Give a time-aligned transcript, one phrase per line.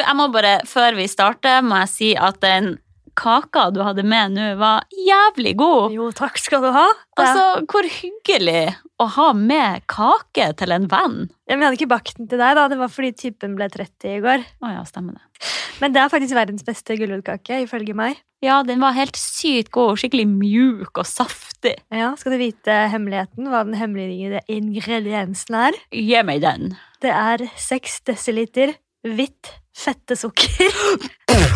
[0.00, 2.76] jeg må bare, før vi starter, må jeg si at den
[3.18, 5.94] kaka du hadde med nå, var jævlig god.
[5.94, 6.86] Jo, takk skal du ha.
[7.18, 11.18] Altså, hvor hyggelig å ha med kake til en venn.
[11.48, 12.68] Ja, men jeg hadde ikke bakt den til deg, da.
[12.70, 14.46] Det var fordi typen ble 30 i går.
[14.62, 15.52] Å ja, stemmer det.
[15.82, 18.18] Men det er faktisk verdens beste gulrotkake, ifølge meg.
[18.42, 21.74] Ja, den var helt sykt god, skikkelig mjuk og saftig.
[21.94, 23.48] Ja, Skal du vite hemmeligheten?
[23.50, 25.78] Hva den hemmelige ingrediensen er?
[25.94, 26.76] Gi meg den.
[27.02, 28.76] Det er 6 desiliter
[29.06, 30.72] hvitt fettesukker.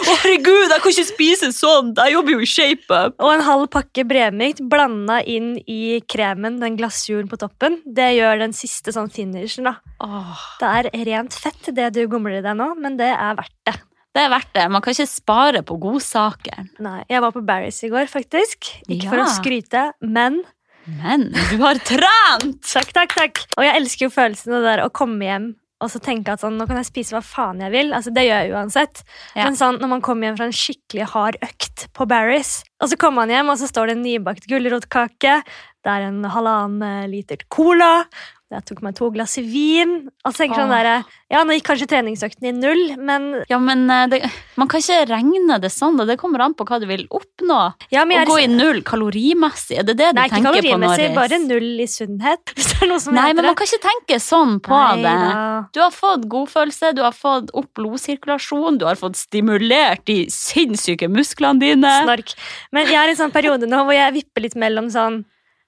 [0.00, 1.98] Å herregud, jeg kan ikke spise sånt!
[2.00, 3.18] Jeg jobber jo i ShapeUp.
[3.20, 7.78] Og en halv pakke bremykt blanda inn i kremen, den glasuren på toppen.
[7.84, 9.76] Det gjør den siste sånn finishen, da.
[10.02, 10.40] Oh.
[10.62, 13.76] Det er rent fett, det du gomler i deg nå, men det er verdt det.
[14.16, 14.66] det er verdt det.
[14.72, 16.64] Man kan ikke spare på godsaker.
[16.82, 18.72] Nei, Jeg var på Barry's i går, faktisk.
[18.88, 20.42] Ikke for å skryte, men
[20.90, 22.62] Men du har trent!
[22.66, 23.42] Takk, takk, takk.
[23.60, 25.50] Og jeg elsker jo følelsen av det der å komme hjem
[25.80, 27.94] og så tenke at sånn, nå kan jeg spise hva faen jeg vil.
[27.96, 29.02] Altså, det gjør jeg uansett.
[29.32, 29.46] Ja.
[29.46, 32.98] Men sånn, når man kommer hjem fra en skikkelig hard økt på Barris, og så
[33.00, 35.38] kommer man hjem, og så står det en nybakt gulrotkake,
[35.80, 38.04] det er en halvannen liter cola,
[38.50, 41.86] jeg tok meg to glass vin, Altså, så jeg sånn der, ja, nå gikk kanskje
[41.92, 44.18] treningsøkten i null, men, Ja, men eh, det,
[44.58, 46.04] man kan ikke regne det sånn, da.
[46.08, 47.60] Det kommer an på hva du vil oppnå.
[47.94, 50.64] ja, Å gå i null kalorimessig, er det det du Nei, ikke tenker på?
[50.66, 51.16] kalorimessig, Norris?
[51.20, 53.82] bare null i sunnhet, hvis det er noe som Nei, heter men man kan ikke
[53.86, 55.14] tenke sånn på Nei det.
[55.14, 55.46] da.
[55.72, 61.06] Du har fått godfølelse, du har fått opp blodsirkulasjon, du har fått stimulert de sinnssyke
[61.08, 61.94] musklene dine.
[62.04, 62.34] Snark.
[62.74, 65.22] Men jeg er i en sånn periode nå hvor jeg vipper litt mellom sånn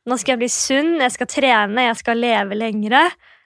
[0.08, 3.05] Nå skal jeg bli sunn, jeg skal trene, jeg skal leve lengre.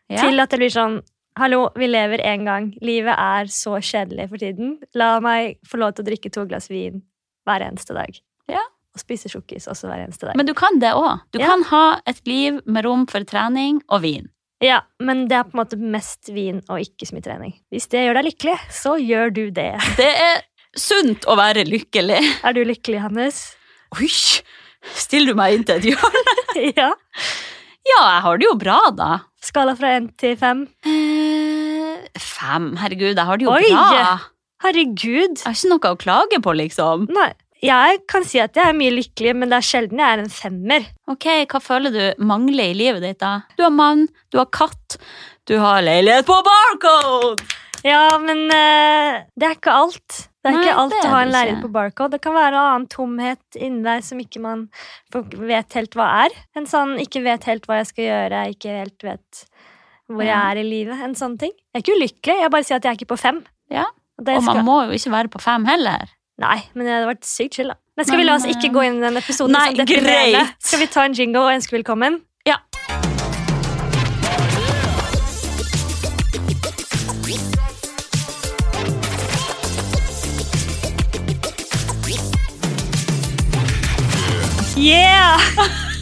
[0.09, 0.23] Ja.
[0.23, 1.01] Til at det blir sånn
[1.37, 2.71] Hallo, vi lever én gang.
[2.81, 4.79] Livet er så kjedelig for tiden.
[4.97, 7.03] La meg få lov til å drikke to glass vin
[7.45, 8.17] hver eneste dag.
[8.49, 8.63] Ja.
[8.97, 10.39] Og spise sjokkis også hver eneste dag.
[10.41, 11.21] Men du kan det òg.
[11.37, 11.51] Du Ja.
[11.51, 14.31] kan ha et liv med rom for trening og vin.
[14.65, 17.53] ja, men det er på en måte mest vin og ikke så mye trening.
[17.71, 19.75] Hvis det gjør deg lykkelig, så gjør du det.
[19.99, 20.41] Det er
[20.75, 22.23] sunt å være lykkelig.
[22.45, 23.57] Er du lykkelig, Hannes?
[24.01, 24.09] Oi!
[24.95, 26.37] Stiller du meg inn til et hjørne?
[26.81, 26.91] ja.
[27.87, 29.11] Ja, jeg har det jo bra, da.
[29.43, 30.65] Skala fra én til fem.
[30.87, 32.73] Eh, fem.
[32.81, 33.67] Herregud, jeg har det jo Oi!
[33.71, 34.15] bra.
[34.65, 35.37] Herregud.
[35.39, 37.07] Jeg har ikke noe å klage på, liksom.
[37.15, 37.31] Nei.
[37.65, 40.33] Jeg kan si at jeg er mye lykkelig, men det er sjelden jeg er en
[40.33, 40.89] femmer.
[41.09, 43.47] Ok, Hva føler du mangler i livet ditt, da?
[43.57, 44.99] Du har mann, du har katt,
[45.49, 47.47] du har leilighet på Barcode!
[47.87, 50.27] Ja, men eh, det er ikke alt.
[50.47, 52.15] Det er Nei, ikke alt å ha en lærer på Barcode.
[52.15, 54.61] Det kan være en annen tomhet inni deg som ikke man
[55.51, 56.37] vet helt hva er.
[56.55, 59.41] En sånn ikke vet helt hva jeg skal gjøre, ikke helt vet
[60.07, 61.03] hvor jeg er i livet.
[61.03, 61.51] En sånn ting.
[61.75, 63.43] Jeg er ikke ulykkelig, jeg bare sier at jeg er ikke på fem.
[63.75, 64.63] Ja, Og Og man skal...
[64.65, 66.07] må jo ikke være på fem heller.
[66.39, 67.81] Nei, men det hadde vært sykt chill, da.
[67.97, 69.57] Men skal vi la oss ikke eh, gå inn i den episoden?
[69.57, 70.45] nei, som deprimerende?
[70.47, 70.63] greit.
[70.69, 72.21] Skal vi ta en jingle og ønske velkommen?
[72.47, 72.61] Ja.
[84.77, 85.41] Yeah!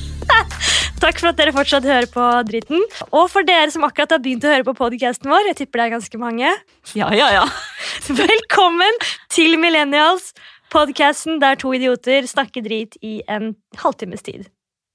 [1.03, 2.83] Takk for at dere fortsatt hører på dritten.
[3.15, 5.87] Og for dere som akkurat har begynt å høre på podcasten vår, jeg tipper det
[5.87, 6.51] er ganske mange,
[6.99, 7.45] Ja, ja, ja.
[8.25, 8.99] velkommen
[9.33, 10.33] til Millennials,
[10.75, 14.49] podcasten der to idioter snakker drit i en halvtimes tid.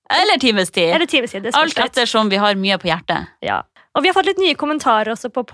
[0.09, 0.89] Eller times tid.
[0.95, 1.85] Eller times tid, det spørs Alt litt.
[1.91, 3.29] ettersom vi har mye på hjertet.
[3.45, 3.61] Ja.
[3.93, 5.45] Og vi har fått litt nye kommentarer også på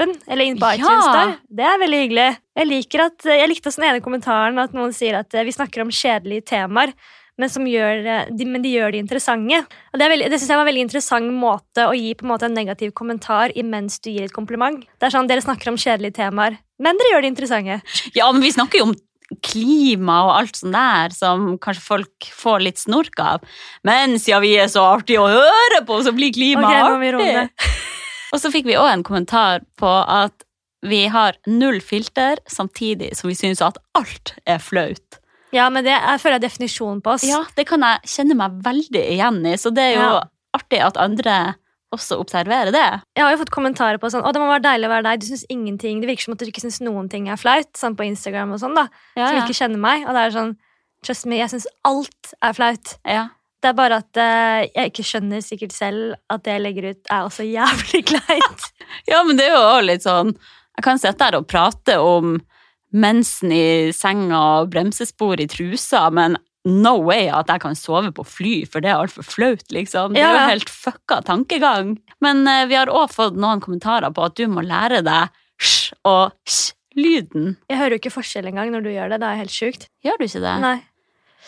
[0.00, 0.74] podcast-appen, eller inn på Ja.
[0.74, 1.36] iTunes der.
[1.50, 2.38] Det er veldig hyggelig.
[2.56, 5.52] Jeg, liker at, jeg likte også den ene kommentaren at noen sier at eh, vi
[5.52, 6.92] snakker om kjedelige temaer,
[7.38, 9.60] men, som gjør, eh, de, men de gjør de interessante.
[9.92, 12.24] Og det, er veldig- det synes jeg var en veldig interessant måte å gi på
[12.26, 14.80] en måte en negativ kommentar imens du gir et kompliment.
[14.98, 17.80] Det er sånn, Dere snakker om kjedelige temaer, men dere gjør de interessante.
[18.14, 18.94] Ja, men vi snakker jo om
[19.46, 23.40] klima og alt sånt der som kanskje folk får litt snork av.
[23.86, 27.12] Men siden vi er så artige å høre på, så blir klima Ok, må vi
[27.14, 27.70] roe artig.
[28.32, 30.44] Og så fikk vi òg en kommentar på at
[30.86, 35.18] vi har null filter, samtidig som vi syns at alt er flaut.
[35.52, 37.24] Ja, men det jeg føler jeg definisjonen på oss.
[37.26, 40.22] Ja, det kan jeg kjenne meg veldig igjen i, så det er jo Ja.
[40.56, 41.54] artig at andre
[41.92, 43.02] også observerer det.
[43.18, 45.20] Jeg har jo fått kommentarer på sånn, å det må være deilig å være deg,
[45.20, 47.96] du synes ingenting, det virker som at du ikke synes noen ting er flaut, sånn
[47.98, 48.86] på Instagram og sånn da,
[49.18, 50.56] Ja, som ikke kjenner meg, og det er sånn,
[51.02, 52.96] trust me, jeg synes alt er flaut.
[53.04, 53.28] ja.
[53.60, 57.10] Det er bare at uh, jeg ikke skjønner sikkert selv at det jeg legger ut
[57.12, 58.68] er også jævlig kleint.
[59.10, 62.38] Ja, men det er jo òg litt sånn Jeg kan sitte her og prate om
[62.90, 68.24] mensen i senga og bremsespor i trusa, men no way at jeg kan sove på
[68.26, 70.16] fly, for det er altfor flaut, liksom.
[70.16, 71.94] Det er jo helt fucka tankegang.
[72.24, 75.30] Men uh, vi har òg fått noen kommentarer på at du må lære deg
[75.60, 77.54] sj og sj-lyden.
[77.68, 79.90] Jeg hører jo ikke forskjell engang når du gjør det, det er helt sjukt.
[80.04, 80.56] Gjør du ikke det?
[80.64, 80.78] Nei.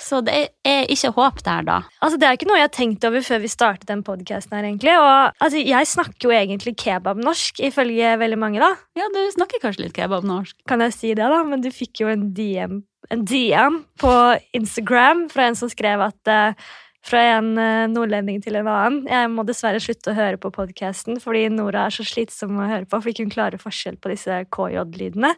[0.03, 0.35] Så det
[0.67, 1.79] er ikke håp der, da.
[2.03, 4.67] Altså, Det er ikke noe jeg har tenkt over før vi startet den podcasten her,
[4.67, 4.95] egentlig.
[4.99, 8.73] Og altså, jeg snakker jo egentlig kebabnorsk, ifølge veldig mange, da.
[8.99, 10.57] Ja, du snakker kanskje litt kebabnorsk.
[10.69, 11.43] Kan jeg si det, da?
[11.47, 12.81] Men du fikk jo en DM,
[13.15, 14.15] en DM på
[14.59, 16.73] Instagram fra en som skrev at uh,
[17.03, 19.01] fra en eh, nordlending til en annen.
[19.11, 22.87] Jeg må dessverre slutte å høre på podkasten fordi Nora er så slitsom å høre
[22.87, 25.33] på, fordi ikke hun klarer forskjell på disse KJ-lydene.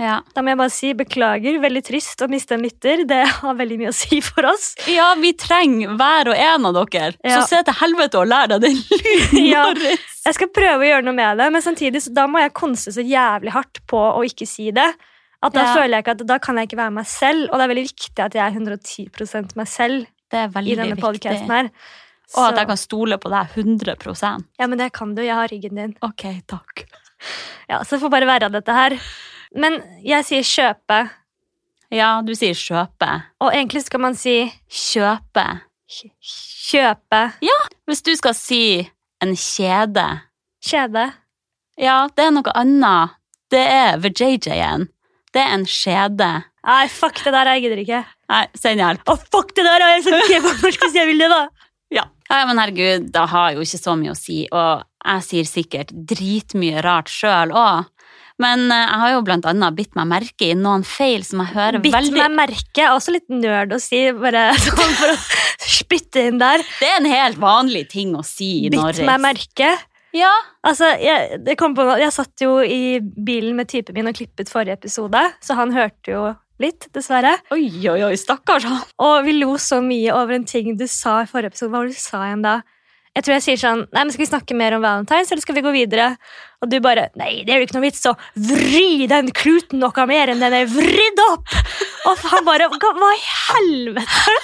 [0.00, 0.16] Ja.
[0.34, 1.60] Da må jeg bare si beklager.
[1.62, 3.04] Veldig trist å miste en lytter.
[3.06, 4.72] Det har veldig mye å si for oss.
[4.90, 7.12] ja, vi trenger hver og en av dere.
[7.22, 7.36] Ja.
[7.40, 9.64] Så se til helvete og lær deg den lyden Ja.
[9.70, 9.82] vår.
[10.24, 12.90] Jeg skal prøve å gjøre noe med det, men samtidig så da må jeg konse
[12.96, 14.88] så jævlig hardt på å ikke si det.
[15.44, 15.74] At Da Ja.
[15.76, 17.86] føler jeg ikke at da kan jeg ikke være meg selv, og det er veldig
[17.90, 21.68] viktig at jeg er 110 meg selv Det er veldig i denne podkasten her.
[22.34, 25.20] Og at jeg kan stole på deg 100% Ja, men det kan du.
[25.22, 25.94] Jeg har ryggen din.
[26.02, 26.86] Ok, takk.
[27.68, 28.96] Ja, Så får bare være av dette her.
[29.54, 31.02] Men jeg sier kjøpe,
[31.94, 33.10] Ja, du sier kjøpe.
[33.40, 35.44] og egentlig skal man si Kjøpe.
[36.24, 37.20] Kjøpe.
[37.44, 38.62] Ja, Hvis du skal si
[39.22, 40.06] en kjede
[40.64, 41.12] Kjede.
[41.78, 43.10] Ja, det er noe annet.
[43.52, 44.86] Det er ved JJ-en.
[45.34, 46.28] Det er en skjede.
[46.64, 47.50] Nei, fuck det der.
[47.52, 47.98] Jeg gidder ikke.
[48.32, 49.02] Nei, send hjelp.
[49.12, 49.84] Å, fuck det der!
[49.84, 51.42] Jeg er så på norsk hvis jeg vil det, da.
[51.94, 52.06] Ja.
[52.30, 55.92] ja, men herregud, det har jo ikke så mye å si, og jeg sier sikkert
[56.08, 57.84] dritmye rart sjøl òg.
[58.42, 61.54] Men eh, jeg har jo blant annet bitt meg merke i noen feil som jeg
[61.54, 65.18] hører Bitt veldig meg merke er også litt nerd å si, bare sånn for å
[65.64, 66.64] spytte inn der.
[66.80, 69.04] Det er en helt vanlig ting å si i Bitt Norris.
[69.06, 69.74] meg merke.
[70.14, 70.30] Ja,
[70.64, 74.48] Altså, jeg, det kom på, jeg satt jo i bilen med typen min og klippet
[74.48, 76.22] forrige episode, så han hørte jo
[76.62, 77.34] litt, dessverre.
[77.52, 78.78] oi, oi, oi, stakkars han.
[79.02, 81.72] Og vi lo så mye over en ting du sa i forrige episode.
[81.74, 82.54] Hva var det du sa igjen da?
[83.14, 85.58] Jeg tror jeg sier sånn Nei, men Skal vi snakke mer om Valentine's, eller skal
[85.58, 86.14] vi gå videre?
[86.64, 88.14] Og du bare Nei, det er jo ikke noe vits å
[88.50, 91.58] vri den kluten noe mer enn den er vridd opp!
[92.10, 94.38] Og han bare Hva, i helvete?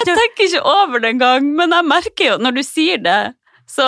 [0.00, 3.20] Jeg tenker ikke over det engang, men jeg merker jo, når du sier det,
[3.70, 3.86] så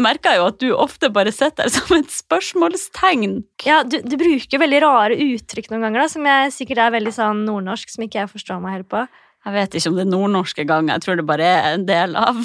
[0.00, 3.36] merker jeg jo at du ofte bare sitter der som et spørsmålstegn.
[3.66, 7.14] Ja, du, du bruker veldig rare uttrykk noen ganger, da, som jeg sikkert er veldig
[7.14, 9.04] sånn nordnorsk, som ikke jeg forstår meg helt på.
[9.46, 10.90] Jeg vet ikke om det er nordnorske engang.
[10.92, 12.42] jeg tror det bare er en del av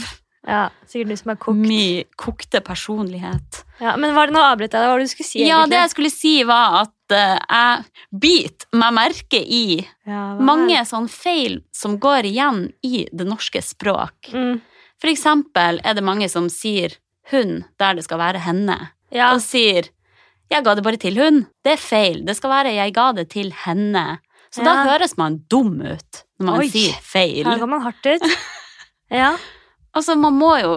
[0.48, 1.58] Ja, Sikkert du som er kokt.
[1.58, 3.64] min kokte personlighet.
[3.82, 4.82] Ja, men var det noe avbryt jeg?
[4.84, 5.42] Hva var det du skulle si?
[5.48, 9.64] Ja, det jeg skulle si var at uh, jeg biter meg merke i
[10.06, 14.32] Ja, mange sånne feil som går igjen i det norske språk.
[14.34, 14.62] mm.
[15.02, 16.94] For eksempel er det mange som sier
[17.34, 18.78] hun der det skal være henne,
[19.12, 19.90] Ja, og sier
[20.52, 21.48] jeg ga det bare til hun.
[21.66, 22.22] Det er feil.
[22.26, 24.20] Det skal være jeg ga det til henne.
[24.54, 26.68] Så da høres man dum ut når man Oi.
[26.70, 27.44] sier feil.
[27.50, 28.22] her går man hardt ut.
[29.12, 29.36] Ja.
[29.96, 30.74] Altså, man må jo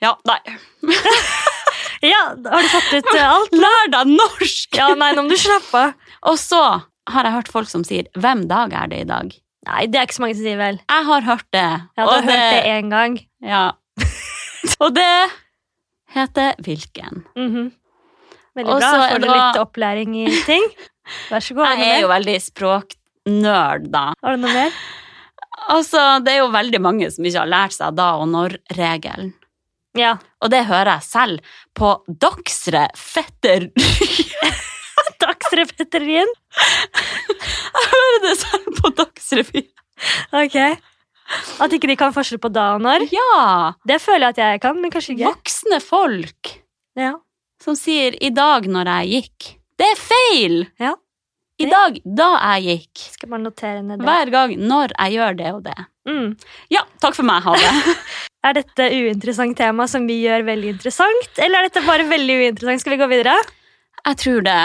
[0.00, 0.38] Ja, nei.
[2.12, 3.52] ja, har du fått ut eh, alt?
[3.52, 4.78] Lær deg norsk!
[4.78, 6.14] Ja, nei, nå må du slappe av.
[6.30, 6.62] Og så
[7.10, 9.34] har jeg hørt folk som sier 'Hvem dag er det i dag?'
[9.68, 10.78] Nei, det er ikke så mange som sier vel.
[10.88, 11.66] Jeg har hørt det.
[11.98, 13.18] Ja, du har hørt det én gang.
[13.44, 13.64] Ja.
[14.80, 15.10] Og det
[16.14, 17.24] heter Hvilken.
[17.36, 17.68] Mhm.
[18.56, 19.08] Veldig Også bra.
[19.10, 20.64] Får du litt opplæring i ting?
[21.28, 21.66] Vær så god.
[21.76, 24.06] Jeg er jo veldig språknerd, da.
[24.24, 24.80] Har du noe mer?
[25.68, 29.32] Altså, det er jo veldig mange som ikke har lært seg da og når-regelen.
[29.98, 30.16] Ja.
[30.40, 31.40] Og det hører jeg selv
[31.74, 33.68] på Dagsre fetter...
[35.20, 36.28] Dagsrepeterien.
[36.30, 39.66] Jeg hører det selv på Dagsrevyen.
[40.36, 40.56] Ok.
[41.62, 43.04] At ikke de kan forskjell på da og når.
[43.12, 43.72] Ja!
[43.86, 45.28] Det føler jeg at jeg kan, men kanskje ikke.
[45.30, 46.54] Voksne folk
[46.98, 47.12] Ja.
[47.62, 49.50] som sier 'i dag når jeg gikk'.
[49.78, 50.56] Det er feil!
[50.80, 50.94] Ja.
[51.60, 53.02] I dag, da jeg gikk.
[53.16, 54.06] Skal bare notere ned det.
[54.08, 55.76] Hver gang når jeg gjør det og det.
[56.08, 56.30] Mm.
[56.72, 57.96] Ja, takk for meg, ha det.
[58.48, 62.80] Er dette uinteressant tema som vi gjør veldig interessant, eller er dette bare veldig uinteressant?
[62.80, 63.34] Skal vi gå videre?
[64.06, 64.60] Jeg tror det.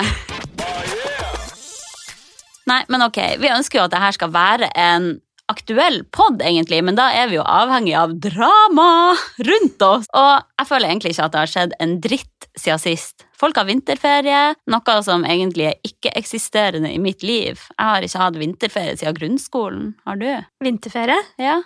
[2.71, 5.09] Nei, men ok, vi ønsker jo at dette skal være en
[5.51, 10.09] aktuell podd, egentlig, men da er vi jo avhengig av drama rundt oss.
[10.17, 13.27] Og jeg føler egentlig ikke at det har skjedd en dritt siden sist.
[13.35, 17.59] Folk har vinterferie, noe som egentlig er ikke-eksisterende i mitt liv.
[17.75, 19.87] Jeg har ikke hatt vinterferie siden grunnskolen.
[20.07, 20.29] Har du?
[20.63, 21.19] Vinterferie?
[21.41, 21.59] Ja.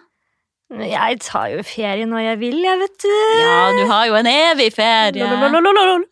[0.69, 3.15] Jeg tar jo ferie når jeg vil, jeg, vet du.
[3.41, 5.25] Ja, du har jo en evig ferie.
[5.25, 6.05] Lololololol.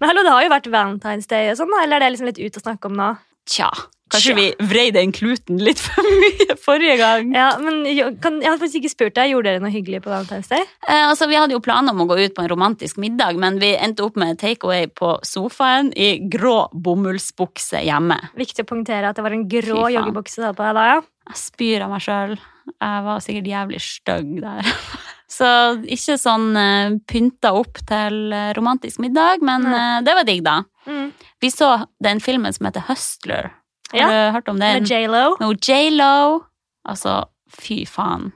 [0.00, 2.40] Men hallo, det har jo vært Valentine's Day og sånn, eller er det liksom litt
[2.42, 3.12] ut å snakke om nå?
[3.48, 3.70] Tja,
[4.12, 7.32] kanskje vi vrei den kluten litt for mye forrige gang.
[7.36, 10.12] Ja, men jo, kan, Jeg hadde faktisk ikke spurt deg, Gjorde dere noe hyggelig på
[10.12, 10.64] Valentine's Day?
[10.86, 13.60] Eh, altså, vi hadde jo planer om å gå ut på en romantisk middag, men
[13.62, 18.18] vi endte opp med takeaway på sofaen i grå bomullsbukse hjemme.
[18.38, 21.04] Viktig å poengtere at det var en grå joggebukse du hadde på deg da, ja.
[21.28, 22.34] Jeg spyr av meg sjøl.
[22.72, 24.74] Jeg var sikkert jævlig stygg der.
[25.28, 25.48] Så
[25.84, 30.62] ikke sånn eh, pynta opp til eh, romantisk middag, men eh, det var digg, da.
[30.88, 31.10] Mm.
[31.44, 33.50] Vi så den filmen som heter Hustler.
[33.92, 34.82] Har Ja, du hørt om den?
[34.82, 35.36] Med J.Lo.
[35.40, 36.42] No, J.Lo.
[36.88, 38.32] Altså, fy faen.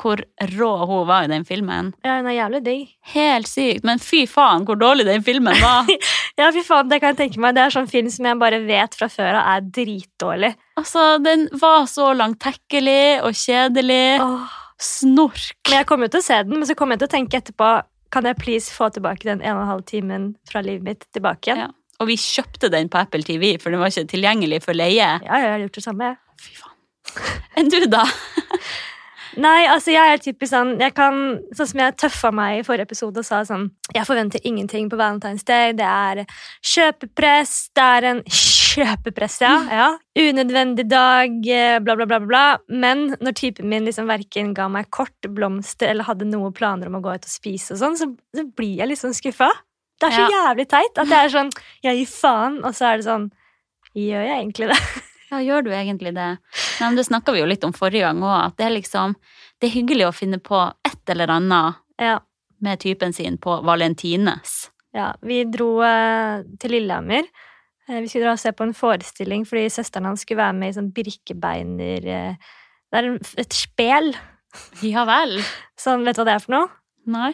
[0.00, 0.18] Hvor
[0.56, 1.92] rå hun var i den filmen.
[2.02, 2.88] Ja, hun er jævlig digg.
[3.12, 3.84] Helt sykt.
[3.86, 5.86] Men fy faen, hvor dårlig den filmen var.
[6.34, 7.54] Ja, fy faen, det kan jeg tenke meg.
[7.54, 10.48] Det er sånn film som jeg bare vet fra før av er dritdårlig.
[10.80, 14.18] altså, den var så langtekkelig og kjedelig.
[14.24, 14.56] Åh.
[14.82, 15.52] Snork.
[15.68, 17.38] Men jeg kommer jo til å se den, men så kommer jeg til å tenke
[17.38, 17.68] etterpå
[18.10, 21.52] Kan jeg please få tilbake den en og en halv timen fra livet mitt tilbake
[21.52, 21.62] igjen?
[21.68, 21.70] Ja.
[22.04, 25.14] Og vi kjøpte den på Apple TV, for den var ikke tilgjengelig for leie.
[25.24, 26.16] Ja, jeg har gjort det samme.
[26.44, 26.74] Fy faen.
[27.56, 28.04] Enn du, da?
[29.40, 31.16] Nei, altså jeg er typisk sånn Jeg kan,
[31.56, 34.98] sånn som jeg tøffa meg i forrige episode og sa sånn Jeg forventer ingenting på
[35.00, 35.72] Valentine's Day.
[35.74, 36.22] Det er
[36.74, 37.54] kjøpepress.
[37.74, 39.54] Det er en kjøpepress, ja.
[39.80, 39.88] ja.
[40.18, 42.30] Unødvendig dag, eh, bla, bla, bla, bla.
[42.30, 42.46] bla.
[42.68, 46.98] Men når typen min liksom verken ga meg kort, blomster eller hadde noen planer om
[46.98, 49.50] å gå ut og spise, og sånn, så, så blir jeg litt sånn skuffa.
[50.04, 51.50] Det er så jævlig teit at jeg er sånn
[51.86, 53.26] Jeg gir faen, og så er det sånn
[53.94, 54.78] Gjør jeg egentlig det?
[55.32, 56.26] Ja, gjør du egentlig det?
[56.36, 59.16] Nei, men det snakka vi jo litt om forrige gang òg, at det er liksom
[59.58, 62.18] Det er hyggelig å finne på et eller annet Ja.
[62.62, 64.52] med typen sin på valentines.
[64.94, 67.26] Ja, vi dro eh, til Lillehammer.
[67.88, 70.70] Eh, vi skulle dra og se på en forestilling fordi søsteren hans skulle være med
[70.70, 72.52] i sånn Birkebeiner eh,
[72.92, 73.10] Det er
[73.42, 74.12] et spel.
[74.86, 75.40] Ja vel?
[75.82, 76.70] Sånn, vet du hva det er for noe?
[77.10, 77.32] Nei?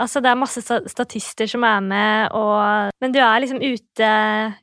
[0.00, 4.10] Altså, det er masse statister som er med, og Men du er liksom ute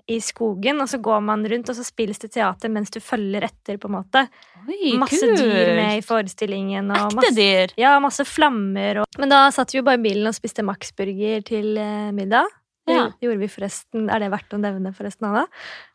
[0.09, 3.45] i skogen, og så går man rundt, og så spilles det teater mens du følger
[3.45, 4.23] etter, på en måte.
[4.67, 5.37] Oi, Masse kult.
[5.39, 6.89] dyr med i forestillingen.
[6.91, 7.75] Og Ekte masse, dyr.
[7.79, 11.45] ja, masse flammer og Men da satt vi jo bare i bilen og spiste Max-burger
[11.47, 11.69] til
[12.17, 12.49] middag.
[12.87, 13.13] middag.
[13.19, 14.09] Det gjorde vi forresten.
[14.09, 15.45] Er det verdt å nevne, forresten, Anna?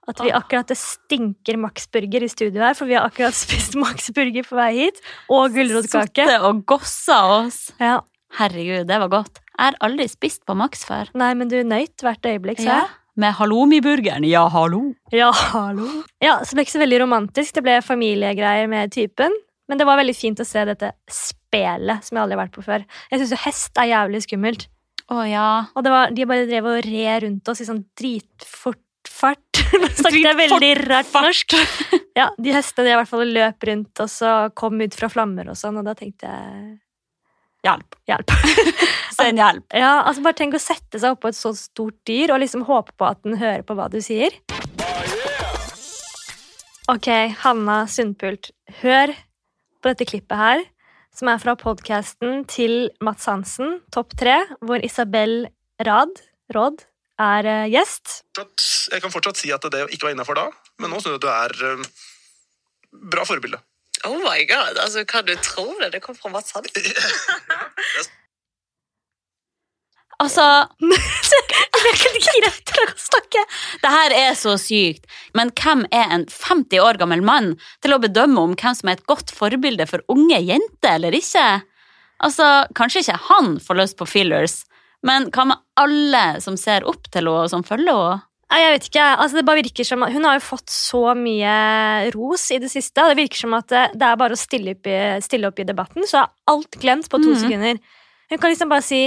[0.09, 4.45] At vi akkurat det stinker Max-burger i studio her, for vi har akkurat spist Max-burger
[4.49, 5.03] på vei hit.
[5.33, 6.25] Og gulrotkake.
[6.27, 7.61] Sittet og gossa oss.
[7.81, 8.01] Ja.
[8.39, 9.41] Herregud, det var godt.
[9.53, 11.11] Jeg har aldri spist på Max før.
[11.19, 12.81] Nei, men du nøyt hvert øyeblikk, sa Ja.
[12.83, 12.91] jeg.
[13.23, 14.25] Med halloumi-burgeren.
[14.25, 14.95] Ja, hallo.
[15.13, 15.85] Ja, hallo.
[16.25, 17.53] Ja, så det ble ikke så veldig romantisk.
[17.59, 19.35] Det ble familiegreier med typen.
[19.69, 22.65] Men det var veldig fint å se dette spelet som jeg aldri har vært på
[22.65, 22.87] før.
[23.13, 24.65] Jeg syns jo hest er jævlig skummelt.
[25.13, 25.49] Å ja.
[25.77, 28.81] Og det var, de bare drev og red rundt oss i sånn dritfort
[29.13, 29.61] fart.
[29.83, 31.57] Nå snakket jeg veldig rart norsk.
[32.17, 35.53] Ja, de hestene de i hvert fall løp rundt og så kom ut fra flammer
[35.53, 36.79] og sånn, og da tenkte jeg
[37.63, 37.95] Hjelp.
[38.11, 38.33] hjelp.
[39.19, 39.67] Send hjelp.
[39.71, 42.95] Ja, altså Bare tenk å sette seg oppå et så stort dyr og liksom håpe
[42.99, 44.35] på at den hører på hva du sier.
[46.91, 47.09] Ok,
[47.45, 48.51] Hanna Sundpult,
[48.83, 50.65] hør på dette klippet her,
[51.15, 55.45] som er fra podkasten til Mats Hansen, Topp tre, hvor Isabel
[55.87, 56.19] Rad,
[56.53, 56.83] Råd
[57.23, 58.23] er eh, gjest.
[58.35, 60.49] jeg kan fortsatt si at det ikke var innafor da,
[60.83, 61.87] men nå syns jeg at du er eh,
[63.15, 63.63] bra forbilde.
[64.09, 65.93] Oh my god, altså kan du tro det?
[65.95, 66.93] Det kom fra Mats Hansen.
[70.23, 70.45] Altså,
[70.83, 73.43] Jeg kan ikke greit til å snakke.
[73.83, 75.09] det her er så sykt.
[75.35, 79.01] Men hvem er en 50 år gammel mann til å bedømme om hvem som er
[79.01, 81.47] et godt forbilde for unge jenter eller ikke?
[82.23, 84.61] Altså, kanskje ikke han får lyst på fillers,
[85.03, 88.21] men hva med alle som ser opp til henne og som følger henne?
[88.53, 89.07] Jeg vet ikke.
[89.23, 91.57] Altså, det bare virker som at Hun har jo fått så mye
[92.15, 93.03] ros i det siste.
[93.03, 95.59] og Det virker som at det, det er bare å stille opp, i, stille opp
[95.63, 97.41] i debatten, så er alt glemt på to mm.
[97.45, 97.83] sekunder.
[98.33, 99.03] Hun kan liksom bare si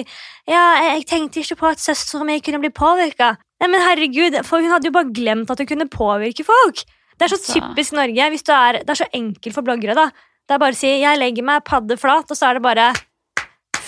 [0.50, 3.36] Ja, jeg, tenkte ikke på at søsteren min kunne bli påvirka.
[3.62, 6.86] Nei, men herregud, for hun hadde jo bare glemt at hun kunne påvirke folk.
[7.16, 7.60] Det er så Altså.
[7.60, 8.22] typisk Norge.
[8.22, 10.10] Er, det er så enkelt for bloggere, da.
[10.46, 12.94] Det er bare å si 'jeg legger meg padde flat', og så er det bare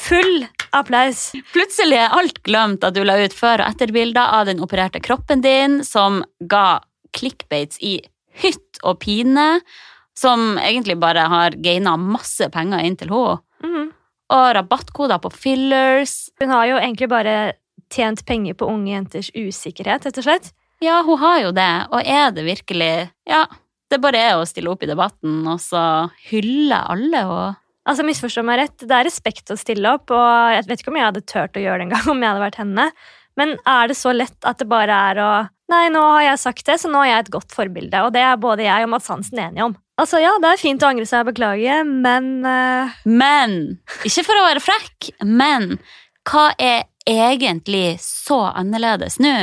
[0.08, 0.46] full
[0.76, 1.32] applaus.
[1.54, 5.44] Plutselig er alt glemt at du la ut før- og etterbilder av den opererte kroppen
[5.44, 6.80] din, som ga
[7.18, 8.00] clickbaits i
[8.42, 9.62] hytt og pine,
[10.18, 13.40] som egentlig bare har gaina masse penger inn til henne.
[13.64, 13.88] Mm.
[14.34, 16.28] Og rabattkoder på fillers.
[16.42, 17.36] Hun har jo egentlig bare
[17.94, 20.52] tjent penger på unge jenters usikkerhet, rett og slett.
[20.84, 23.46] Ja, hun har jo det, og er det virkelig Ja,
[23.90, 25.82] det bare er å stille opp i debatten, og så
[26.28, 27.56] hylle alle og
[27.88, 31.00] Altså, misforstå meg rett, det er respekt å stille opp, og jeg vet ikke om
[31.00, 32.90] jeg hadde turt å gjøre det engang om jeg hadde vært henne,
[33.38, 35.30] men er det så lett at det bare er å
[35.68, 38.22] Nei, nå har jeg sagt det, så nå er jeg et godt forbilde, og det
[38.24, 39.74] er både jeg og Mads Hansen enige om.
[40.00, 42.94] Altså, ja, det er fint å angre seg og beklage, men uh...
[43.04, 43.58] Men
[44.08, 45.74] Ikke for å være frekk, men
[46.32, 49.34] hva er egentlig så annerledes nå?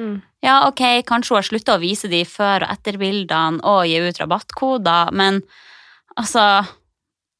[0.00, 4.00] mm, Ja, ok, kanskje hun har slutta å vise de før- og etterbildene og gi
[4.00, 5.42] ut rabattkoder, men
[6.16, 6.46] altså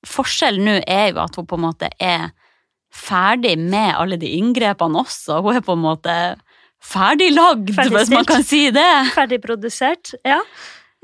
[0.07, 2.31] Forskjellen nå er jo at hun på en måte er
[2.97, 5.41] ferdig med alle de inngrepene også.
[5.45, 6.17] Hun er på en måte
[6.83, 8.91] ferdig lagd, hvis man kan si det.
[9.17, 10.15] ferdigprodusert.
[10.27, 10.41] Ja.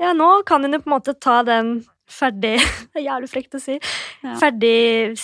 [0.01, 1.81] ja, nå kan hun jo på en måte ta den
[2.13, 2.57] ferdig
[2.93, 3.77] Det er jævlig frekt å si.
[4.23, 4.35] Ja.
[4.41, 5.15] Ferdig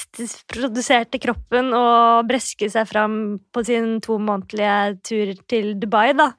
[0.50, 3.20] produserte kroppen og breske seg fram
[3.54, 6.32] på sin to månedlige tur til Dubai, da.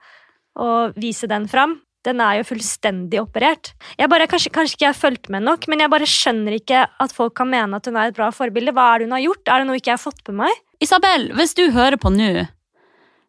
[0.60, 1.78] Og vise den fram.
[2.06, 3.74] Den er jo fullstendig operert.
[4.00, 6.86] Jeg bare, kanskje, kanskje ikke jeg har fulgt med nok, men jeg bare skjønner ikke
[6.88, 8.72] at folk kan mene at hun er et bra forbilde.
[8.76, 9.42] Hva er det hun har gjort?
[9.44, 10.62] Er det noe ikke jeg har fått med meg?
[10.80, 12.46] Isabel, hvis du hører på nå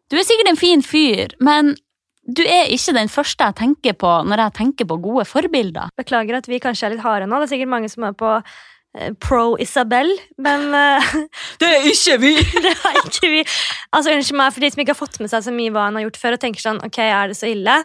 [0.08, 1.74] Du er sikkert en fin fyr, men
[2.22, 5.90] du er ikke den første jeg tenker på når jeg tenker på gode forbilder.
[5.98, 7.40] Beklager at vi kanskje er litt harde nå.
[7.40, 11.16] Det er sikkert mange som er på eh, pro Isabel, men uh,
[11.60, 12.36] Det er ikke vi!
[12.64, 13.42] det er ikke vi.
[13.90, 15.98] Altså, Unnskyld meg for de som ikke har fått med seg så mye hva han
[15.98, 17.82] har gjort før, og tenker sånn, ok, er det så ille?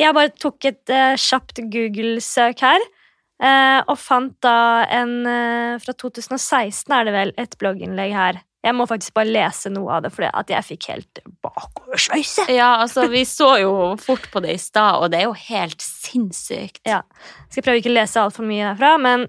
[0.00, 2.90] Jeg bare tok et uh, kjapt Google-søk her,
[3.42, 8.38] Uh, og fant da en uh, Fra 2016 er det vel, et blogginnlegg her.
[8.64, 12.46] Jeg må faktisk bare lese noe av det, for at jeg fikk helt bakoversveise.
[12.54, 15.84] Ja, altså, vi så jo fort på det i stad, og det er jo helt
[15.84, 16.80] sinnssykt.
[16.88, 17.02] Ja.
[17.50, 19.26] Skal prøve ikke å lese altfor mye derfra, men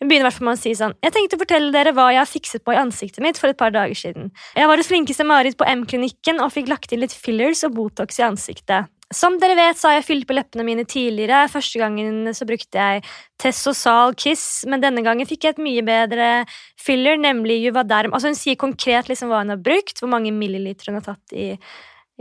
[0.00, 2.30] hun begynner hvert med å si sånn Jeg tenkte å fortelle dere hva jeg har
[2.30, 4.30] fikset på i ansiktet mitt for et par dager siden.
[4.56, 8.22] Jeg var hos flinkeste Marit på M-klinikken og fikk lagt inn litt fillers og Botox
[8.22, 8.88] i ansiktet.
[9.10, 11.48] Som dere vet, så har jeg fylt på leppene mine tidligere.
[11.50, 13.02] Første gangen så brukte jeg
[13.42, 16.28] Tessosal Kiss, men denne gangen fikk jeg et mye bedre
[16.78, 18.14] filler, nemlig Juvaderm.
[18.14, 21.34] Altså Hun sier konkret liksom hva hun har brukt, hvor mange milliliter hun har tatt
[21.34, 21.48] i,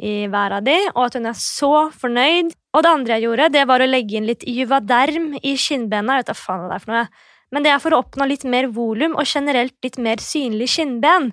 [0.02, 2.56] i hver av de, og at hun er så fornøyd.
[2.74, 6.18] Og det andre jeg gjorde, det var å legge inn litt Juvaderm i skinnbena.
[6.18, 7.06] Jeg vet da faen hva det er for noe.
[7.54, 11.32] Men det er for å oppnå litt mer volum og generelt litt mer synlig skinnben.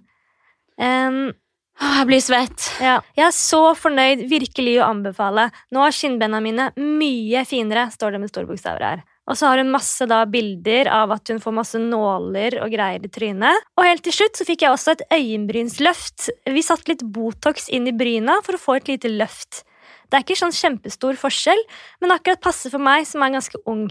[0.76, 1.32] Um,
[1.76, 2.70] Jeg blir svett.
[2.80, 3.00] ja.
[3.16, 5.50] Jeg er så fornøyd, virkelig å anbefale.
[5.74, 9.04] Nå er skinnbena mine mye finere, står det med store bokstaver her.
[9.26, 13.02] Og så har hun masse da bilder av at hun får masse nåler og greier
[13.02, 13.64] i trynet.
[13.76, 16.28] Og helt til slutt så fikk jeg også et øyenbrynsløft.
[16.54, 19.64] Vi satte litt Botox inn i bryna for å få et lite løft.
[20.06, 21.60] Det er ikke sånn kjempestor forskjell,
[22.00, 23.88] men akkurat passe for meg som er ganske ung.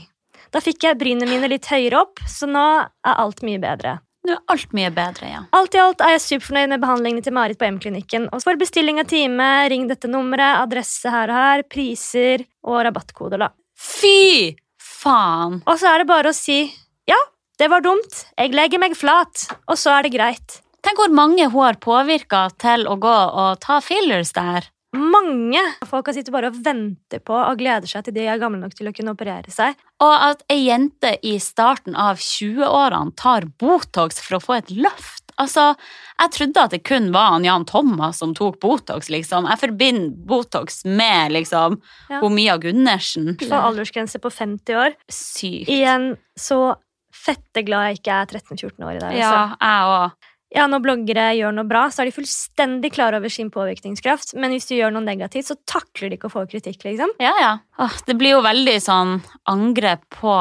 [0.56, 3.98] Da fikk jeg brynene mine litt høyere opp, så nå er alt mye bedre.
[4.25, 5.44] Nå er alt mye bedre, ja.
[5.53, 8.25] Alt i alt er jeg superfornøyd med behandlingene til Marit på M-klinikken.
[8.34, 13.46] Og for bestilling av time, ring dette nummeret, adresse her og her, priser og rabattkoder,
[13.46, 13.51] da.
[13.77, 15.62] Fy faen!
[15.67, 16.63] Og så er det bare å si
[17.05, 17.20] ja,
[17.62, 20.62] det var dumt, jeg legger meg flat, og så er det greit.
[20.86, 24.67] Tenk hvor mange hun har påvirka til å gå og ta fillers der.
[24.95, 28.61] Mange folk har sittet bare og venter på og gleder seg til de er gamle
[28.61, 29.75] nok til å kunne operere seg.
[30.03, 35.21] Og at ei jente i starten av 20-årene tar Botox for å få et løft.
[35.41, 35.73] Altså,
[36.21, 39.49] jeg trodde at det kun var Jan Thomas som tok Botox, liksom.
[39.51, 42.21] Jeg forbinder Botox med liksom Ja.
[42.29, 43.36] Mia Gundersen.
[43.41, 44.95] For aldersgrense på 50 år.
[45.12, 45.67] Sykt.
[45.67, 46.77] Igjen så
[47.15, 49.17] fette glad jeg ikke er 13-14 år i dag.
[49.17, 49.58] Ja, Altså.
[49.60, 50.31] jeg òg.
[50.56, 54.32] Ja, når bloggere gjør noe bra, så er de fullstendig klar over sin påvirkningskraft.
[54.39, 57.12] Men hvis du gjør noe negativt, så takler de ikke å få kritikk, liksom.
[57.20, 57.52] Ja, ja.
[57.84, 59.18] Åh, det blir jo veldig sånn
[59.52, 60.32] angrep på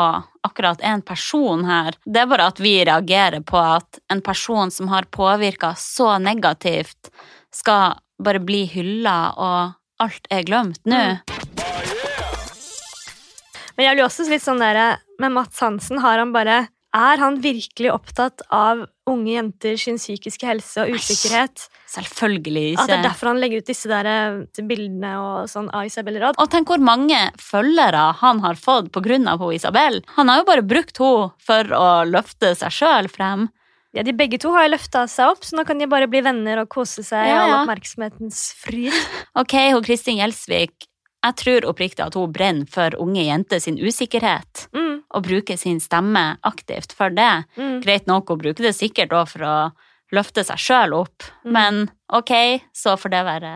[0.46, 1.98] akkurat en person her.
[2.06, 7.10] Det er bare at vi reagerer på at en person som har påvirka så negativt,
[7.54, 11.00] skal bare bli hylla, og alt er glemt nå.
[11.00, 11.34] Mm.
[13.74, 17.40] Men jeg blir også litt sånn derre med Mats Hansen, har han bare Er han
[17.42, 21.64] virkelig opptatt av unge jenter sin psykiske helse og usikkerhet?
[21.90, 22.84] Selvfølgelig ikke.
[22.84, 26.20] At det er derfor han legger ut disse der eh, bildene og sånn av Isabel
[26.22, 26.38] Rad?
[26.38, 30.00] Og tenk hvor mange følgere han har fått hun Isabel.
[30.14, 33.48] Han har jo bare brukt henne for å løfte seg sjøl frem.
[33.94, 36.22] Ja, de begge to har jo løfta seg opp, så nå kan de bare bli
[36.26, 38.94] venner og kose seg i Ja, all oppmerksomhetens fryd.
[39.38, 40.88] Ok, hun Kristin Gjelsvik,
[41.24, 44.66] jeg tror oppriktig at hun brenner for unge jenter sin usikkerhet.
[44.76, 47.44] Mm, og bruker sin stemme aktivt for det.
[47.56, 47.80] mm.
[47.84, 49.54] Greit nok, hun bruker det sikkert òg for å
[50.12, 51.52] løfte seg sjøl opp, Mm.
[51.52, 53.54] men ok, så får det være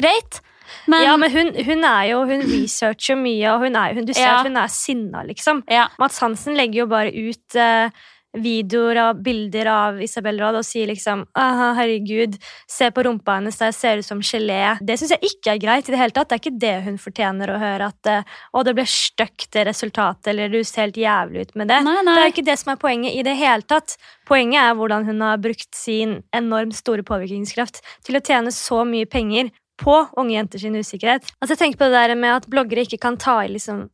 [0.00, 0.40] greit.
[0.86, 4.12] Men, ja, men hun, hun er jo Hun researcher mye, og hun er, hun, du
[4.14, 4.38] ser Ja.
[4.38, 5.64] at hun er sinna, liksom.
[5.68, 7.90] ja, Mats Hansen legger jo bare ut eh,
[8.38, 12.36] videoer og bilder av Isabel Råd og sier liksom Aha, herregud,
[12.70, 14.76] se på rumpa hennes, der ser ut som gelé.
[14.84, 16.30] Det syns jeg ikke er greit i det hele tatt.
[16.30, 17.90] Det er ikke det hun fortjener å høre.
[17.90, 21.72] At eh, å, det ble stygt, det resultatet, eller du ser helt jævlig ut med
[21.72, 21.80] det.
[21.86, 23.96] Nei, Det er ikke det som er poenget i det hele tatt.
[24.28, 29.08] Poenget er hvordan hun har brukt sin enormt store påvirkningskraft til å tjene så mye
[29.10, 31.24] penger på unge jenter sin usikkerhet.
[31.40, 33.86] Altså, jeg tenker på det der med at bloggere ikke kan ta, i liksom,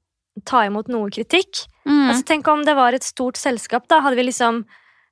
[0.45, 1.65] ta imot noe kritikk.
[1.87, 2.11] Mm.
[2.11, 4.65] Altså, tenk om det var et stort selskap, da hadde vi liksom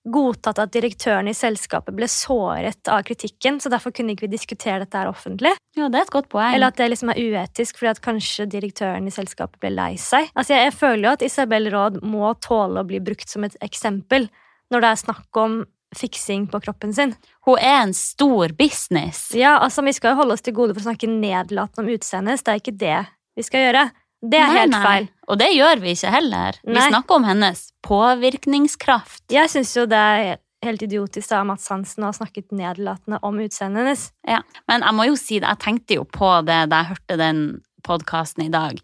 [0.04, 4.82] godtatt at direktøren i selskapet ble såret av kritikken, så derfor kunne ikke vi diskutere
[4.82, 5.54] dette her offentlig.
[5.78, 6.52] ja, det er et godt poeng.
[6.52, 10.28] Eller at det liksom er uetisk fordi at kanskje direktøren i selskapet ble lei seg.
[10.34, 13.56] Altså, jeg, jeg føler jo at Isabel Råd må tåle å bli brukt som et
[13.64, 14.28] eksempel
[14.72, 15.62] når det er snakk om
[15.94, 17.14] fiksing på kroppen sin.
[17.46, 19.30] Hun er en stor business.
[19.34, 22.44] Ja, altså, Vi skal jo holde oss til gode for å snakke nedlatende om utseendet.
[22.44, 22.98] Det er ikke det
[23.38, 23.84] vi skal gjøre.
[24.24, 24.82] Det er Nei, helt nei.
[24.84, 25.10] feil.
[25.28, 26.58] Og det gjør vi ikke heller.
[26.64, 29.24] Vi snakker om hennes påvirkningskraft.
[29.32, 33.84] Jeg syns jo det er helt idiotisk da, Mats Hansen har snakket nedlatende om utseendet
[33.84, 34.04] hennes.
[34.28, 34.40] Ja.
[34.70, 37.42] Men jeg må jo si det, jeg tenkte jo på det da jeg hørte den
[37.84, 38.80] podkasten i dag.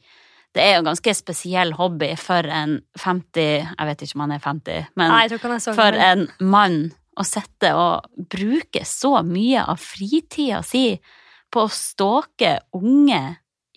[0.52, 4.34] Det er jo en ganske spesiell hobby for en 50 Jeg vet ikke om han
[4.34, 6.80] er 50, men Nei, for en mann
[7.20, 10.98] å sitte og bruke så mye av fritida si
[11.50, 13.22] på å stalke unge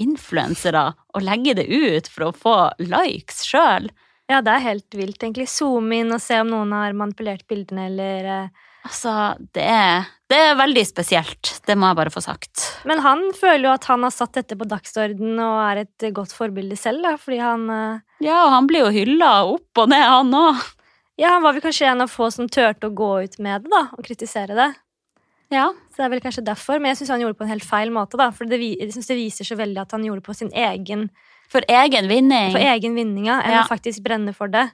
[0.04, 3.90] influensere og legge det ut for å få likes sjøl.
[4.32, 5.50] Ja, det er helt vilt, egentlig.
[5.52, 9.12] Zoome inn og se om noen har manipulert bildene, eller eh, Altså,
[9.56, 11.54] det er, det er veldig spesielt.
[11.64, 12.66] Det må jeg bare få sagt.
[12.90, 16.36] Men han føler jo at han har satt dette på dagsorden og er et godt
[16.36, 20.04] forbilde selv, da, fordi han eh, Ja, og han blir jo hylla opp og ned,
[20.04, 20.66] han òg.
[21.16, 23.72] Ja, han var vel kanskje en av få som turte å gå ut med det,
[23.72, 24.70] da, og kritisere det.
[25.54, 25.68] Ja.
[25.94, 27.68] Så det er vel kanskje derfor, men jeg syns han gjorde det på en helt
[27.68, 30.26] feil måte, da, for det, jeg synes det viser så veldig at han gjorde det
[30.26, 31.04] på sin egen,
[31.54, 32.50] For egen vinning.
[32.56, 33.62] for egen vinning, ja, enn Ja.
[33.62, 34.72] å faktisk brenne for det.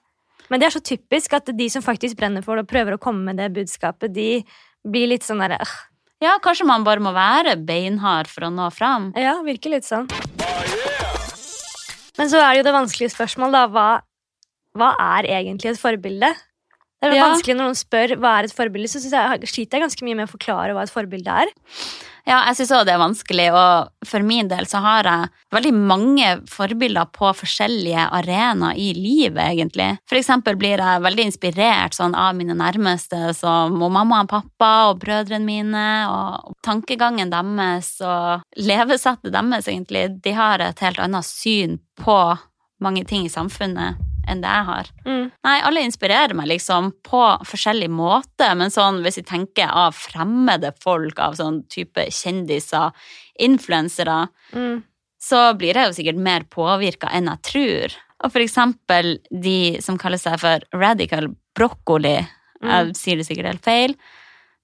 [0.50, 3.02] Men det er så typisk at de som faktisk brenner for det og prøver å
[3.04, 4.44] komme med det budskapet, de
[4.88, 5.76] blir litt sånn derre øh.
[6.22, 9.12] Ja, kanskje man bare må være beinhard for å nå fram.
[9.16, 10.08] Ja, virker litt sånn.
[12.18, 13.68] Men så er det jo det vanskelige spørsmålet, da.
[13.68, 14.02] Hva,
[14.76, 14.90] hva
[15.20, 16.34] er egentlig et forbilde?
[17.00, 17.30] Det er Ja.
[17.32, 20.16] vanskelig når noen spør hva er et forbilde, så synes jeg, sliter jeg ganske mye
[20.20, 21.48] med å forklare hva et forbilde er.
[22.28, 25.72] Ja, jeg syns òg det er vanskelig, og for min del så har jeg veldig
[25.74, 29.98] mange forbilder på forskjellige arenaer i livet, egentlig.
[30.06, 34.90] For eksempel blir jeg veldig inspirert sånn av mine nærmeste, som og mamma og pappa
[34.92, 40.22] og brødrene mine, og tankegangen deres og levesettet deres, egentlig.
[40.22, 42.20] De har et helt annet syn på
[42.84, 43.98] mange ting i samfunnet
[44.30, 44.90] enn det jeg har.
[45.06, 45.24] Mm.
[45.46, 50.72] Nei, alle inspirerer meg liksom på forskjellig måte, men sånn hvis jeg tenker av fremmede
[50.84, 52.94] folk, av sånn type kjendiser,
[53.40, 54.84] influensere, Mm.
[55.22, 57.98] så blir jeg jo sikkert mer påvirka enn jeg tror.
[58.24, 62.18] Og for eksempel de som kaller seg for radical broccoli,
[62.62, 63.96] jeg sier det sikkert helt feil,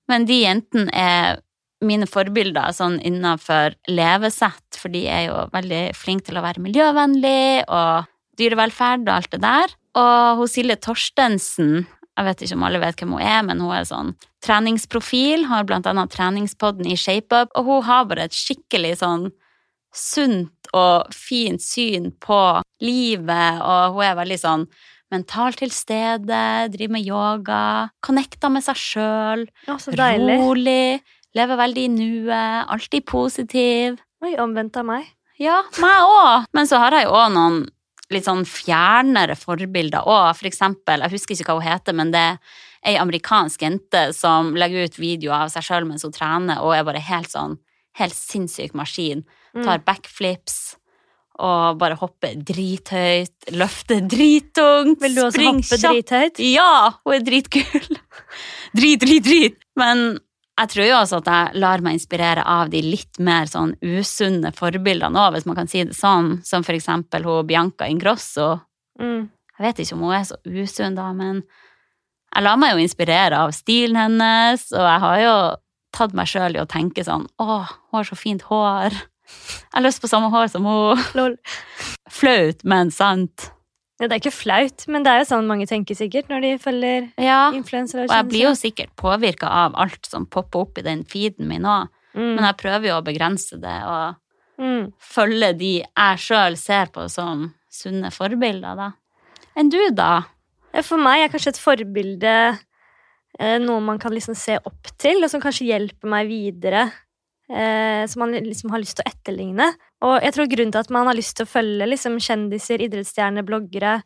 [0.10, 1.40] men de jentene er
[1.86, 7.64] mine forbilder sånn innenfor levesett, for de er jo veldig flinke til å være miljøvennlig
[7.68, 8.08] og
[8.40, 9.76] dyrevelferd og alt det der.
[9.96, 13.74] Og hun Silje Torstensen, jeg vet ikke om alle vet hvem hun er, men hun
[13.76, 14.14] er sånn
[14.46, 19.30] treningsprofil, har blant annet treningspodden i ShapeUp, og hun har bare et skikkelig sånn
[19.96, 22.42] sunt og fint syn på
[22.84, 24.68] livet, og hun er veldig sånn
[25.14, 26.42] mentalt til stede,
[26.74, 27.66] driver med yoga,
[28.04, 31.00] connecter med seg sjøl, rolig,
[31.36, 34.00] lever veldig i nuet, alltid positiv.
[34.24, 35.08] Oi, omvendt av meg.
[35.42, 36.46] Ja, meg òg.
[36.56, 37.64] Men så har jeg jo òg noen
[38.14, 40.36] litt sånn fjernere forbilder òg.
[40.38, 42.38] For eksempel, jeg husker ikke hva hun heter, men det er
[42.86, 46.86] ei amerikansk jente som legger ut videoer av seg sjøl mens hun trener, og er
[46.86, 47.58] bare helt sånn
[47.98, 49.24] helt sinnssyk maskin.
[49.56, 50.76] Tar backflips
[51.40, 55.84] og bare hopper drithøyt, løfter drittungt, Vil du også hoppe kjapt.
[55.84, 56.40] drithøyt?
[56.54, 57.98] Ja, hun er dritkul.
[58.78, 59.58] drit, drit, drit.
[59.80, 60.20] Men
[60.56, 64.54] jeg tror jo også at jeg lar meg inspirere av de litt mer sånn usunne
[64.56, 68.54] forbildene òg, hvis man kan si det sånn, som for eksempel hun Bianca Ingrosso.
[69.02, 69.28] Mm.
[69.56, 71.44] Jeg vet ikke om hun er så usunn, da, men
[72.36, 75.36] jeg lar meg jo inspirere av stilen hennes, og jeg har jo
[75.96, 78.96] tatt meg sjøl i å tenke sånn Å, hun har så fint hår.
[78.96, 81.00] Jeg har lyst på samme hår som hun.
[81.18, 81.38] Lol.
[82.12, 83.50] Flaut, men sant.
[83.96, 86.52] Ja, det er ikke flaut, men det er jo sånn mange tenker sikkert når de
[86.60, 87.52] følger Ja.
[87.56, 88.10] influensere.
[88.10, 91.64] Og jeg blir jo sikkert påvirka av alt som popper opp i den feeden min
[91.64, 92.36] òg, mm.
[92.36, 94.20] men jeg prøver jo å begrense det og
[94.60, 94.92] mm.
[95.00, 98.92] følge de jeg sjøl ser på som sunne forbilder, da.
[99.56, 100.26] Enn du, da?
[100.84, 102.36] For meg er kanskje et forbilde
[103.40, 106.90] eh, noe man kan liksom se opp til, og som kanskje hjelper meg videre.
[107.46, 109.70] Eh, som man liksom har lyst til å etterligne.
[110.06, 113.46] Og jeg tror grunnen til at man har lyst til å følge liksom, kjendiser, idrettsstjerner,
[113.48, 113.98] bloggere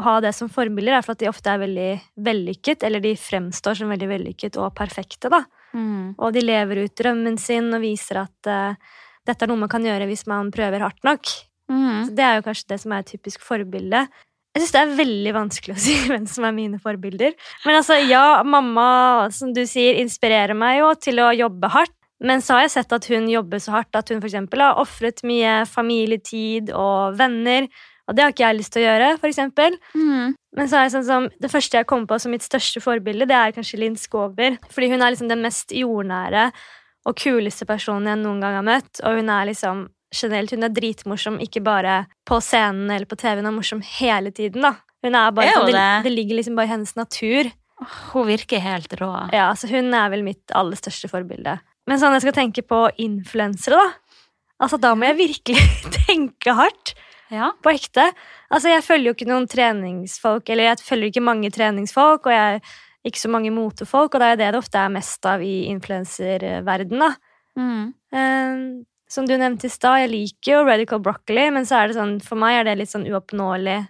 [0.00, 1.90] og ha det som forbilder, er for at de ofte er veldig
[2.24, 5.28] vellykket, eller de fremstår som veldig vellykket og perfekte.
[5.32, 5.42] da.
[5.76, 6.14] Mm.
[6.16, 9.84] Og de lever ut drømmen sin og viser at uh, dette er noe man kan
[9.84, 11.28] gjøre hvis man prøver hardt nok.
[11.72, 12.08] Mm.
[12.08, 14.06] Så det er jo kanskje det som er et typisk forbilde.
[14.52, 17.36] Jeg syns det er veldig vanskelig å si hvem som er mine forbilder.
[17.66, 21.96] Men altså, ja, mamma, som du sier, inspirerer meg jo til å jobbe hardt.
[22.22, 25.24] Men så har jeg sett at hun jobber så hardt at hun eksempel har ofret
[25.26, 27.66] mye familietid og venner.
[28.10, 29.76] Og det har ikke jeg lyst til å gjøre, for.
[29.94, 30.34] Mm.
[30.58, 33.28] Men så er det sånn som, det første jeg kommer på som mitt største forbilde,
[33.30, 34.58] det er kanskje Linn Skåber.
[34.74, 36.50] Fordi hun er liksom den mest jordnære
[37.08, 39.02] og kuleste personen jeg noen gang har møtt.
[39.06, 43.40] Og hun er liksom generelt hun er dritmorsom, ikke bare på scenen eller på TV.
[43.40, 44.62] Hun er morsom hele tiden.
[44.66, 44.76] da.
[45.02, 46.04] Hun er bare Er sånn, det, det?
[46.06, 47.50] det ligger liksom bare i hennes natur.
[48.12, 49.10] Hun virker helt rå.
[49.34, 51.56] Ja, så Hun er vel mitt aller største forbilde.
[51.88, 54.18] Men sånn jeg skal tenke på influensere, da.
[54.62, 55.64] Altså, Da må jeg virkelig
[56.06, 56.94] tenke hardt.
[57.32, 57.50] Ja.
[57.64, 58.10] På ekte.
[58.52, 62.60] Altså, jeg følger jo ikke noen treningsfolk, eller jeg følger ikke mange treningsfolk, og jeg
[62.60, 65.64] er ikke så mange motefolk, og det er det det ofte er mest av i
[65.72, 67.12] influenserverdenen, da.
[67.58, 67.88] Mm.
[68.12, 68.60] Um,
[69.12, 72.14] som du nevnte i stad, jeg liker jo radical broccoli, men så er det sånn,
[72.24, 73.80] for meg er det litt sånn uoppnåelig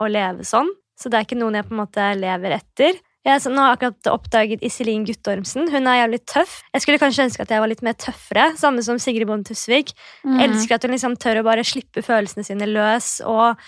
[0.00, 0.70] å leve sånn.
[0.96, 3.00] Så det er ikke noen jeg på en måte lever etter.
[3.26, 5.68] Jeg så nå har akkurat oppdaget Iselin Guttormsen.
[5.68, 6.54] Hun er jævlig tøff.
[6.72, 9.92] Jeg skulle kanskje ønske at jeg var litt mer tøffere, samme som Sigrid Bonde Tusvik.
[10.24, 10.38] Mm.
[10.46, 13.60] Elsker at hun liksom tør å bare slippe følelsene sine løs og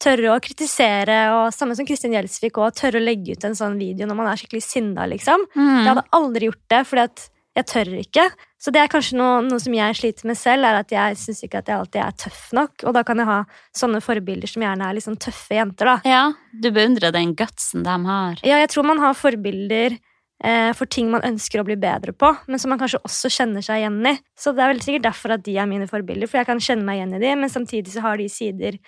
[0.00, 1.18] tørre å kritisere.
[1.34, 4.30] Og samme som Kristin Gjelsvik og tørre å legge ut en sånn video når man
[4.30, 5.10] er skikkelig sinna.
[5.10, 5.42] Liksom.
[5.58, 5.74] Mm.
[5.74, 7.26] Jeg hadde aldri gjort det, fordi at
[7.58, 8.26] jeg tør ikke.
[8.60, 11.40] Så det er kanskje noe, noe som jeg sliter med selv, er at jeg syns
[11.46, 12.84] ikke at jeg alltid er tøff nok.
[12.86, 13.38] Og da kan jeg ha
[13.76, 15.96] sånne forbilder som gjerne er sånn tøffe jenter, da.
[16.06, 18.40] Ja, du beundrer den gutsen de har.
[18.46, 22.30] Ja, jeg tror man har forbilder eh, for ting man ønsker å bli bedre på,
[22.46, 24.16] men som man kanskje også kjenner seg igjen i.
[24.38, 26.86] Så det er vel sikkert derfor at de er mine forbilder, for jeg kan kjenne
[26.86, 28.78] meg igjen i de, men samtidig så har de sider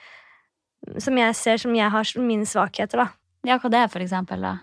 [1.01, 3.11] som jeg ser som jeg har som mine svakheter, da.
[3.46, 4.59] Ja, hva det er, for eksempel, da?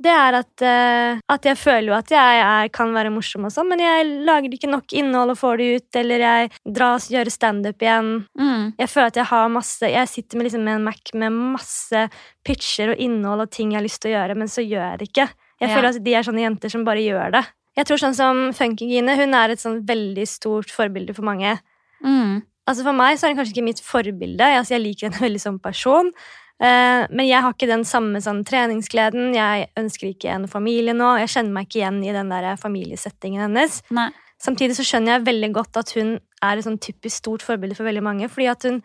[0.00, 3.52] Det er at, uh, at jeg føler jo at jeg jeg kan være morsom og
[3.52, 7.16] sånn, men jeg lager ikke nok innhold og får det ut, eller jeg dras og
[7.18, 8.10] gjør standup igjen.
[8.40, 8.64] Mm.
[8.80, 12.04] Jeg føler at jeg har masse Jeg sitter med, liksom, med en Mac med masse
[12.46, 14.98] pitcher og innhold og ting jeg har lyst til å gjøre, men så gjør jeg
[15.02, 15.28] det ikke.
[15.60, 15.74] Jeg Ja.
[15.76, 17.44] føler at de er sånne jenter som bare gjør det.
[17.76, 21.58] Jeg tror sånn som Funkygine, hun er et sånn veldig stort forbilde for mange.
[22.04, 22.40] Mm.
[22.68, 24.40] Altså For meg så er hun kanskje ikke mitt forbilde.
[24.46, 26.12] Altså jeg liker henne veldig som person.
[26.60, 29.32] Eh, men jeg har ikke den samme sånn, treningsgleden.
[29.36, 31.14] Jeg ønsker ikke en familie nå.
[31.22, 33.80] Jeg kjenner meg ikke igjen i den der familiesettingen hennes.
[33.96, 34.10] Nei.
[34.40, 37.88] Samtidig så skjønner jeg veldig godt at hun er et sånn typisk stort forbilde for
[37.88, 38.28] veldig mange.
[38.28, 38.80] fordi at hun,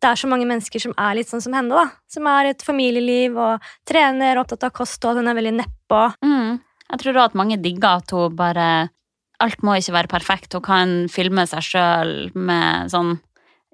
[0.00, 1.72] det er så mange mennesker som er litt sånn som henne.
[1.72, 2.00] da.
[2.08, 5.20] Som er et familieliv og trener, opptatt av kosthold.
[5.20, 6.02] Hun er veldig nedpå.
[6.24, 6.60] Mm.
[6.88, 8.88] Jeg tror også at mange digger at hun bare
[9.38, 10.54] Alt må ikke være perfekt.
[10.56, 13.20] Hun kan filme seg sjøl med sånn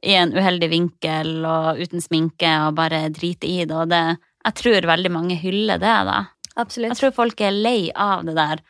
[0.05, 3.75] i en uheldig vinkel og uten sminke og bare drite i det.
[3.75, 4.03] Og det
[4.45, 6.19] jeg tror veldig mange hyller det, da.
[6.61, 6.93] Absolutt.
[6.93, 8.61] Jeg tror folk er lei av det der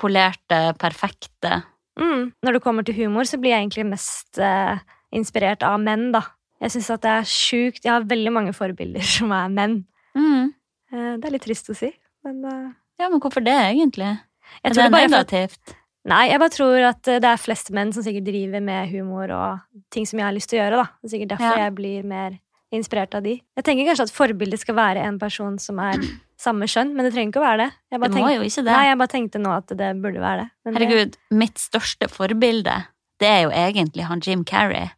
[0.00, 1.60] polerte, perfekte.
[2.00, 2.30] Mm.
[2.42, 4.80] Når det kommer til humor, så blir jeg egentlig mest eh,
[5.14, 6.24] inspirert av menn, da.
[6.60, 7.84] Jeg synes at det er sjukt.
[7.84, 9.78] Jeg har veldig mange forbilder som er menn.
[10.18, 10.50] Mm.
[10.92, 11.92] Eh, det er litt trist å si,
[12.26, 12.66] men eh,
[13.00, 14.10] Ja, men hvorfor det, egentlig?
[14.50, 16.10] jeg er tror det det bare?
[16.14, 19.30] Nei, jeg bare tror at eh, det er flest menn som sikkert driver med humor
[19.30, 19.60] og
[19.90, 20.76] ting som jeg har lyst til å gjøre.
[20.76, 20.84] da.
[21.02, 21.64] Det er sikkert derfor Ja.
[21.66, 22.38] jeg blir mer
[22.72, 23.42] inspirert av de.
[23.56, 25.98] Jeg tenker kanskje at forbildet skal være en person som er
[26.40, 27.72] samme kjønn, men det trenger ikke å være det.
[27.90, 28.72] Jeg Det må tenkte, jo ikke det.
[28.72, 30.48] Nei, jeg bare tenkte nå at det burde være det.
[30.64, 32.76] Men det- Herregud, mitt største forbilde,
[33.20, 34.90] det er jo egentlig han Jim Carrey.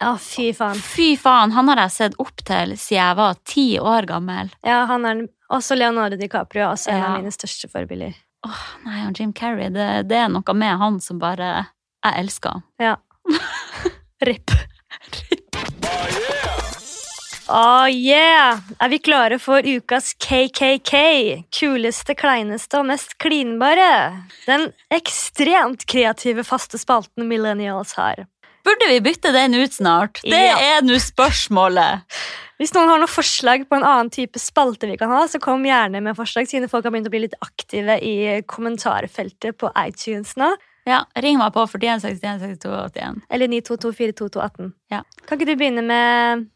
[0.00, 0.76] Ja, fy faen.
[0.76, 4.50] Fy faen, han har jeg sett opp til siden jeg var ti år gammel.
[4.62, 7.06] Ja, han er også Leonardo DiCaprio også en Ja.
[7.14, 8.12] av mine største forbilder.
[8.46, 11.66] Åh, nei, han Jim Carrey, det, det er noe med han som bare
[12.06, 12.66] Jeg elsker han.
[12.78, 12.96] Ja.
[14.26, 14.54] Ripp.
[17.48, 18.58] Oh yeah!
[18.82, 20.94] Er vi klare for ukas KKK?
[21.54, 24.24] Kuleste, kleineste og mest klinbare.
[24.48, 28.24] Den ekstremt kreative faste spalten Millennials har.
[28.66, 30.20] Burde vi bytte den ut snart?
[30.26, 30.56] Det Ja.
[30.58, 32.02] er nå spørsmålet.
[32.58, 35.62] Hvis noen har noen forslag på en annen type spalte vi kan ha, så kom
[35.68, 40.34] gjerne med forslag, siden folk har begynt å bli litt aktive i kommentarfeltet på iTunes
[40.40, 40.54] nå.
[40.86, 43.22] Ja, Ring meg på 41 61 62 81.
[43.30, 44.72] Eller 9224218.
[44.90, 45.02] Ja.
[45.26, 46.46] Kan ikke du begynne med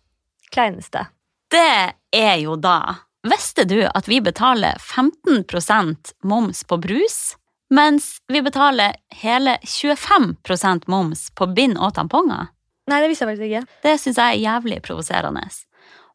[0.54, 1.08] kleineste?
[1.50, 7.36] Det er jo da Visste du at vi betaler 15% moms på brus,
[7.70, 12.50] mens vi betaler hele 25% moms på bind og tamponger?
[12.90, 13.80] Nei, det visste jeg faktisk ikke.
[13.84, 15.44] Det syns jeg er jævlig provoserende.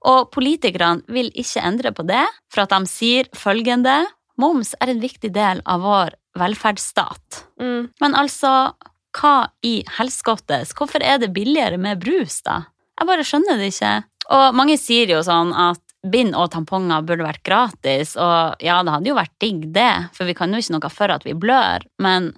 [0.05, 4.03] Og politikerne vil ikke endre på det, for at de sier følgende
[4.35, 7.45] Moms er en viktig del av vår velferdsstat.
[7.61, 7.87] Mm.
[8.03, 8.73] Men altså,
[9.15, 10.73] hva i helskottes?
[10.75, 12.65] Hvorfor er det billigere med brus, da?
[12.99, 13.93] Jeg bare skjønner det ikke.
[14.35, 18.93] Og mange sier jo sånn at bind og tamponger burde vært gratis, og ja, det
[18.93, 21.85] hadde jo vært digg, det, for vi kan jo ikke noe for at vi blør,
[22.03, 22.31] men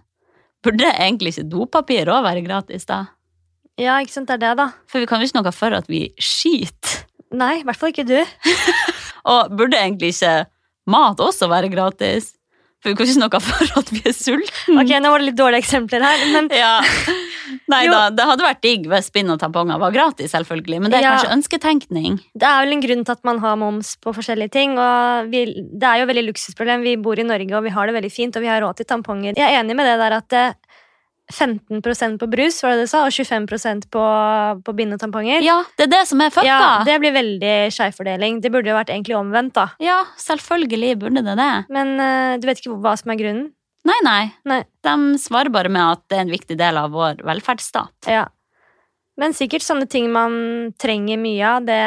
[0.65, 3.03] burde egentlig ikke dopapir òg være gratis, da?
[3.77, 4.69] Ja, ikke sant, det er det, da.
[4.89, 7.03] For vi kan jo ikke noe for at vi skiter.
[7.37, 8.17] Nei, i hvert fall ikke du.
[9.33, 10.33] Og burde egentlig ikke
[10.89, 12.31] mat også være gratis?
[12.81, 14.79] For vi kan ikke noe for at vi er sultne.
[14.81, 16.75] Ok, Nå var det litt dårlige eksempler her, men Ja.
[17.71, 20.99] Nei da, det hadde vært digg hvis bind og tamponger var gratis, selvfølgelig, men det
[20.99, 21.15] er Ja.
[21.17, 22.19] kanskje ønsketenkning.
[22.37, 24.77] det er vel en grunn til at man har moms på forskjellige ting.
[24.77, 26.83] og vi, Det er jo veldig luksusproblem.
[26.83, 28.85] Vi bor i Norge, og vi har det veldig fint, og vi har råd til
[28.85, 29.35] tamponger.
[29.35, 30.55] Jeg er enig med det der at det
[31.33, 34.03] 15% på brus, var det det sa, og 25% på,
[34.63, 35.43] på bind og tamponger.
[35.43, 36.47] Ja, det er det som er fucka.
[36.47, 38.39] Ja, det blir veldig skjevfordeling.
[38.43, 39.67] Det burde jo vært egentlig omvendt, da.
[39.83, 41.51] Ja, selvfølgelig burde det det.
[41.73, 43.49] Men uh, du vet ikke hva som er grunnen?
[43.87, 44.23] Nei, nei.
[44.49, 44.61] Nei.
[44.83, 48.09] De svarer bare med at det er en viktig del av vår velferdsstat.
[48.11, 48.25] Ja.
[49.17, 51.83] Men sikkert sånne ting man trenger mye av, det,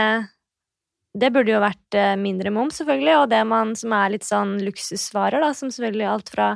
[1.15, 3.17] det burde jo vært eh, mindre moms, selvfølgelig.
[3.21, 6.55] Og det man som er litt sånn luksusvarer, da, som selvfølgelig alt fra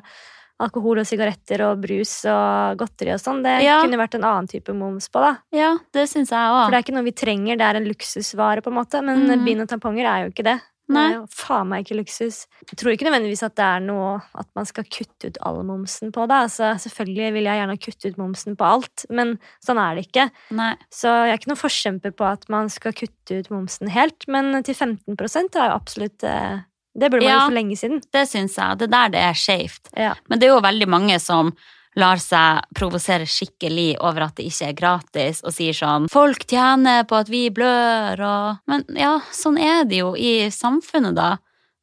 [0.64, 3.42] alkohol og sigaretter og brus og godteri og sånn.
[3.44, 3.80] Det Ja.
[3.82, 5.36] kunne vært en annen type moms på, da.
[5.52, 8.62] Ja, det syns jeg For det er ikke noe vi trenger, det er en luksusvare,
[8.62, 9.02] på en måte.
[9.02, 9.44] Men mm.
[9.44, 10.60] bind og tamponger er jo ikke det.
[10.92, 11.04] Nei.
[11.08, 12.42] Det er jo faen meg ikke luksus.
[12.68, 16.12] Jeg tror ikke nødvendigvis at det er noe at man skal kutte ut all momsen
[16.12, 16.40] på det.
[16.48, 20.26] Altså, selvfølgelig vil jeg gjerne kutte ut momsen på alt, men sånn er det ikke.
[20.58, 20.74] Nei.
[20.92, 24.52] Så jeg er ikke noen forkjemper på at man skal kutte ut momsen helt, men
[24.66, 26.60] til 15 er jo absolutt eh,
[26.94, 27.38] Det burde man Ja.
[27.40, 28.02] jo for lenge siden.
[28.12, 28.78] Det syns jeg.
[28.78, 29.88] Det er der det er skeivt.
[29.96, 30.12] Ja.
[30.28, 31.54] Men det er jo veldig mange som
[31.96, 37.04] lar seg provosere skikkelig over at det ikke er gratis, og sier sånn 'Folk tjener
[37.04, 41.36] på at vi blør', og Men ja, sånn er det jo i samfunnet, da.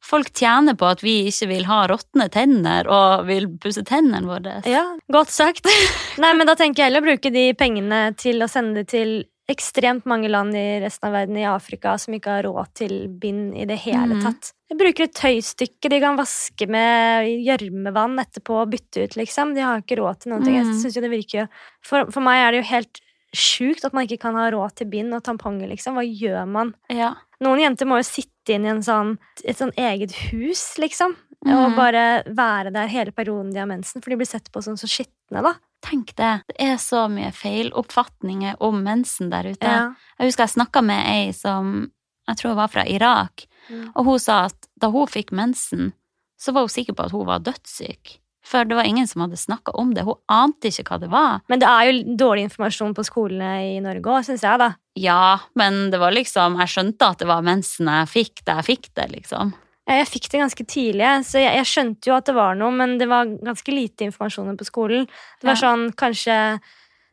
[0.04, 4.60] Folk tjener på at vi ikke vil ha råtne tenner og vil pusse tennene våre.
[4.66, 5.64] Ja, godt sagt.
[6.18, 9.24] Nei, men da tenker jeg heller å bruke de pengene til å sende det til
[9.48, 13.54] ekstremt mange land i resten av verden i Afrika som ikke har råd til bind
[13.56, 14.22] i det hele Mhm.
[14.22, 14.52] tatt.
[14.72, 19.52] Jeg bruker et tøystykke de kan vaske med gjørmevann etterpå og bytte ut, liksom.
[19.54, 20.54] De har ikke råd til noen ting.
[20.56, 20.78] Jeg Mhm.
[20.80, 21.46] synes jo det virker jo
[21.84, 23.00] for, for meg er det jo helt
[23.36, 25.94] sjukt at man ikke kan ha råd til bind og tamponger, liksom.
[25.94, 26.74] Hva gjør man?
[26.88, 27.14] Ja.
[27.40, 31.16] Noen jenter må jo sitte inn i en sånn, et sånn eget hus, liksom.
[31.44, 31.76] Og Mhm.
[31.76, 34.86] bare være der hele perioden de har mensen, for de blir sett på som så
[34.88, 35.54] skitne, da.
[35.82, 36.42] Tenk det.
[36.48, 39.60] Det er så mye feiloppfatninger om mensen der ute.
[39.62, 39.94] Ja.
[40.20, 41.90] Jeg husker jeg snakka med ei som
[42.28, 43.46] jeg tror var fra Irak, Mm.
[43.94, 45.92] Og hun sa at da hun fikk mensen,
[46.40, 48.18] så var hun sikker på at hun var dødssyk.
[48.42, 50.02] For det var ingen som hadde snakka om det.
[50.02, 51.40] Hun ante ikke hva det var.
[51.48, 54.72] Men det er jo dårlig informasjon på skolene i Norge òg, syns jeg, da.
[54.98, 58.66] Ja, men det var liksom Jeg skjønte at det var mensen jeg fikk da jeg
[58.72, 59.54] fikk det, liksom.
[59.88, 62.98] Jeg fikk det ganske tidlig, så jeg, jeg skjønte jo at det var noe, men
[63.00, 65.06] det var ganske lite informasjon på skolen.
[65.40, 65.62] Det var Ja.
[65.62, 66.36] sånn kanskje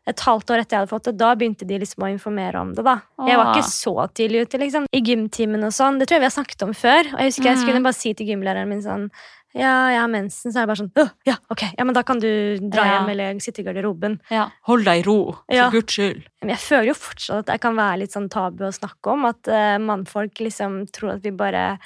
[0.09, 2.73] et halvt år etter jeg hadde fått det, da begynte de liksom å informere om
[2.75, 2.97] det, da.
[3.29, 4.85] Jeg var ikke så tidlig ute, liksom.
[4.91, 7.13] I gymtimen og sånn, det tror jeg vi har snakket om før.
[7.13, 7.63] Og jeg husker jeg Mhm.
[7.67, 9.09] skulle bare si til gymlæreren min sånn
[9.55, 12.19] ja, jeg har mensen, så er det bare sånn ja, ok, ja, men da kan
[12.19, 12.99] du dra Ja.
[12.99, 14.19] hjem eller sitte i garderoben.
[14.29, 14.49] Ja.
[14.69, 16.21] Hold deg i ro, for guds skyld.
[16.43, 19.25] Men jeg føler jo fortsatt at det kan være litt sånn tabu å snakke om.
[19.25, 21.79] At uh, mannfolk liksom tror at vi bare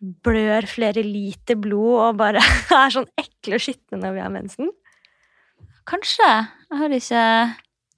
[0.00, 2.36] blør flere liter blod og bare
[2.72, 4.68] er sånn ekle og skitne når vi har mensen.
[5.86, 6.48] Kanskje.
[6.70, 7.24] Jeg har ikke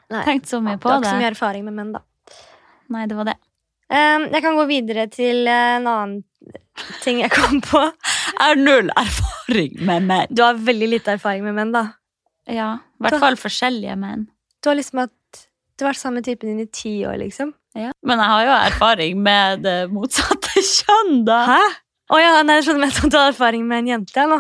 [0.09, 2.03] Nei, tenkt så mye Du på har ikke så mye erfaring med menn, da.
[2.95, 3.37] Nei, det var det.
[3.89, 6.19] Um, jeg kan gå videre til eh, en annen
[7.03, 7.81] ting jeg kom på.
[8.39, 10.29] Jeg har null erfaring med menn.
[10.31, 11.81] Du har veldig lite erfaring med menn, da.
[12.49, 12.69] Ja,
[13.01, 14.29] i hvert fall forskjellige menn.
[14.63, 15.43] Du har liksom hatt
[15.79, 17.51] Du har vært sammen med typen din i ti år, liksom.
[17.79, 17.91] Ja.
[18.07, 21.41] Men jeg har jo erfaring med det motsatte kjønn, da.
[21.49, 21.61] Hæ?
[22.09, 24.25] Å ja, nei, jeg skjønner at du har erfaring med en jente.
[24.31, 24.39] Nå.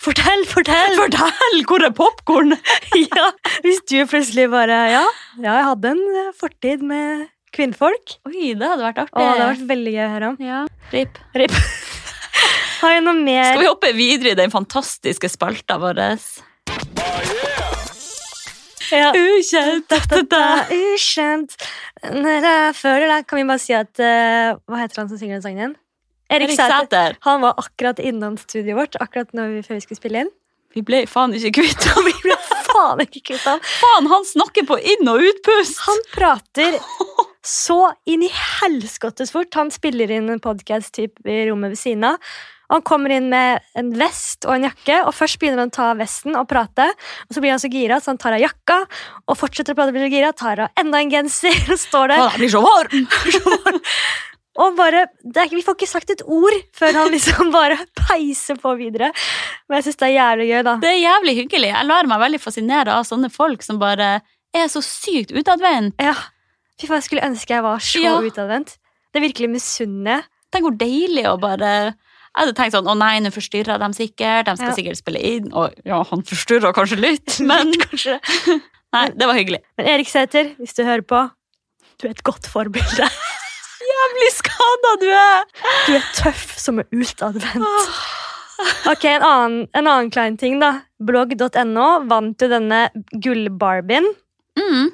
[0.00, 0.94] Fortell, fortell!
[0.96, 1.58] Fortell!
[1.68, 2.54] Hvor er popkorn?
[3.18, 3.26] ja,
[3.60, 5.02] hvis du plutselig bare Ja,
[5.36, 8.14] ja jeg hadde en eh, fortid med kvinnfolk.
[8.30, 9.18] Oi, det hadde vært Å, artig.
[9.18, 10.38] det hadde vært veldig gøy å høre om.
[10.40, 10.60] Ja,
[10.94, 11.20] RIP.
[11.36, 11.58] Rip.
[12.80, 13.50] Har jeg noe mer?
[13.50, 16.00] Skal vi hoppe videre i den fantastiske spalta vår?
[18.88, 19.12] Ja.
[19.26, 19.84] Ukjent.
[19.92, 21.60] da, da, da, ukjent.
[22.08, 25.36] Når jeg føler det, kan vi bare si at uh, Hva heter han som synger
[25.36, 25.78] den sangen igjen?
[26.30, 27.16] Erik Sæther.
[27.26, 30.30] Han var akkurat innom studioet vårt akkurat når vi, før vi skulle spille inn.
[30.76, 32.06] Vi ble faen ikke kvitt ham.
[32.06, 32.36] Vi ble
[32.68, 33.58] faen ikke kvitt ham.
[33.80, 35.82] Faen, han snakker på inn- og utpust!
[35.88, 36.78] Han prater
[37.42, 39.50] så inn i helskottes fort.
[39.58, 41.08] Han spiller inn en podkast i
[41.50, 42.32] rommet ved siden av.
[42.70, 45.88] Han kommer inn med en vest og en jakke, og først begynner han å ta
[45.90, 46.86] av vesten og prate.
[47.26, 48.76] Og Så blir han så gira så han tar av jakka
[49.26, 52.22] og fortsetter å prate, blir så gira, tar av enda en genser og står der.
[52.28, 53.08] Jeg blir så varm!
[54.80, 59.12] Bare, er, Vi får ikke sagt et ord før han liksom bare peiser på videre.
[59.68, 60.74] Men jeg syns det er jævlig gøy, da.
[60.82, 61.70] Det er jævlig hyggelig.
[61.74, 64.10] Jeg lar meg veldig fascinere av sånne folk som bare
[64.56, 65.94] er så sykt utadvendt.
[66.02, 66.16] Ja,
[66.80, 68.14] Fy faen, jeg skulle ønske jeg var så Ja.
[68.24, 68.78] utadvendt.
[69.12, 70.24] Det er virkelig misunner jeg.
[70.50, 71.68] Tenk hvor deilig å bare
[72.30, 74.46] Jeg hadde tenkt sånn Å nei, nå forstyrrer de sikkert.
[74.48, 74.76] De skal Ja.
[74.78, 75.52] sikkert spille inn.
[75.52, 78.16] Og ja, han forstyrrer kanskje litt, men Kanskje.
[78.96, 79.60] Nei, det var hyggelig.
[79.78, 81.20] Men Erik Sæther, hvis du hører på,
[82.00, 83.06] du er et godt forbilde.
[84.00, 85.42] Jævlig skada du er!
[85.86, 87.90] Du er tøff som er utadvendt.
[88.88, 90.82] Ok, en annen, en annen klein ting, da.
[91.00, 92.80] Blogg.no vant jo denne
[93.12, 94.08] gullbarbien.
[94.58, 94.90] Mm.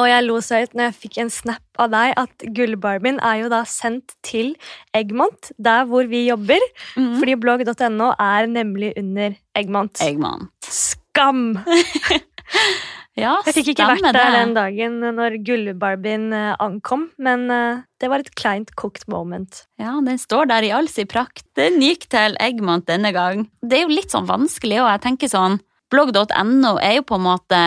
[0.00, 3.42] Og jeg lo så høyt når jeg fikk en snap av deg at gullbarbien er
[3.42, 4.54] jo da sendt til
[4.96, 6.64] Eggmont, der hvor vi jobber.
[6.96, 7.18] Mm.
[7.20, 10.00] Fordi blogg.no er nemlig under Eggmont.
[10.04, 10.48] Eggmont.
[10.64, 11.44] Skam!
[13.18, 18.08] Ja, Jeg fikk ikke vært der den dagen når gullbarbien eh, ankom, men eh, det
[18.08, 19.66] var et kleint kokt moment.
[19.80, 21.44] Ja, den står der i all sin prakt.
[21.58, 23.44] Den gikk til Eggmont denne gang.
[23.60, 25.60] Det er jo litt sånn vanskelig, og jeg tenker sånn
[25.92, 27.60] Blogg.no er jo på en måte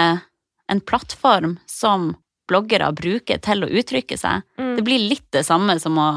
[0.65, 2.15] en plattform som
[2.49, 4.41] bloggere bruker til å uttrykke seg.
[4.57, 4.71] Mm.
[4.79, 6.09] Det blir litt det samme som å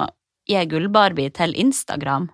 [0.48, 2.30] gi gullbarbie til Instagram.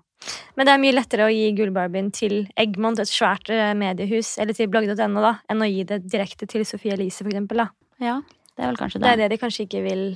[0.57, 4.57] Men det er mye lettere å gi gullbarbien til Egmont, et svært eh, mediehus, eller
[4.57, 7.65] til blogg.no, da, enn å gi det direkte til Sophie Elise, for eksempel.
[7.65, 7.71] Da.
[8.03, 8.21] Ja,
[8.55, 9.13] det er vel kanskje Det det.
[9.13, 10.07] er det de kanskje ikke vil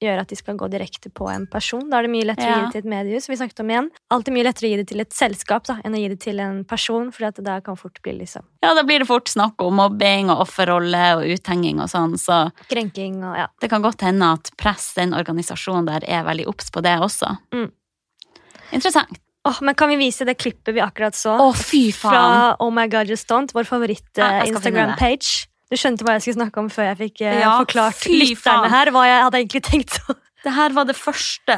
[0.00, 1.82] gjøre, at de skal gå direkte på en person.
[1.90, 3.72] Da er det mye lettere å gi det til et mediehus, som vi snakket om
[3.72, 3.88] igjen.
[4.16, 6.40] Alltid mye lettere å gi det til et selskap da, enn å gi det til
[6.40, 9.76] en person, for det kan fort bli liksom Ja, da blir det fort snakk om
[9.80, 13.48] mobbing og offerrolle og uthenging og sånn, så krenking og ja.
[13.60, 17.34] det kan godt hende at press, den organisasjonen der, er veldig obs på det også.
[17.52, 17.68] Mm.
[18.72, 19.20] Interessant.
[19.48, 21.32] Åh, men kan vi vise det klippet vi akkurat så?
[21.40, 22.12] Å, fy faen!
[22.12, 25.46] Fra Oh My God Just Don't, vår favoritt-Instagram-page.
[25.70, 28.90] Du skjønte hva jeg skulle snakke om før jeg fikk eh, Ja, forklart lytterne her
[28.92, 30.00] hva jeg hadde egentlig tenkt.
[30.44, 31.56] Det her var det første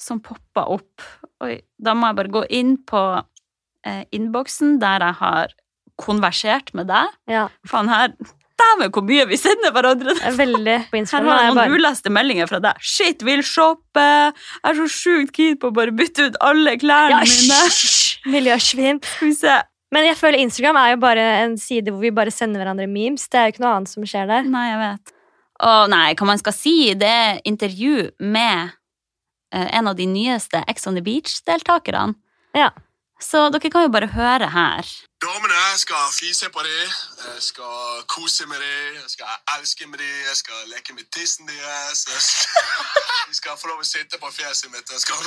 [0.00, 1.04] som poppa opp.
[1.44, 3.02] Oi, da må jeg bare gå inn på
[3.86, 5.54] eh, innboksen der jeg har
[6.02, 7.12] konversert med deg.
[7.30, 8.14] ja, Faen, her
[8.62, 10.14] Dæven, hvor mye vi sender hverandre!
[10.22, 11.26] er veldig på Instagram.
[11.28, 12.80] Her har jeg noen bare- uleste meldinger fra deg.
[12.80, 14.04] Shit, vil shoppe!
[14.04, 17.60] Jeg er så sjukt keen på å bare bytte ut alle klærne Ja, mine.
[18.36, 19.02] Miljøsvin.
[19.04, 19.56] Skal vi se.
[19.92, 23.26] Men jeg føler Instagram er jo bare en side hvor vi bare sender hverandre memes.
[23.28, 24.46] Det er jo ikke noe annet som skjer der.
[24.48, 25.12] Nei, jeg vet.
[25.62, 28.72] Å nei, hva man skal si, det er intervju med
[29.52, 32.14] eh, en av de nyeste Ex on the Beach-deltakerne.
[32.56, 32.70] Ja.
[33.22, 34.88] Så dere kan jo bare høre her.
[35.42, 36.82] Damene skal fise på det,
[37.34, 39.26] jeg skal kose med det, jeg skal
[39.58, 41.98] elske med det, jeg skal leke med tissen deres.
[42.12, 42.46] Jeg skal,
[43.28, 45.18] de skal få lov å sitte på fjeset mitt, jeg skal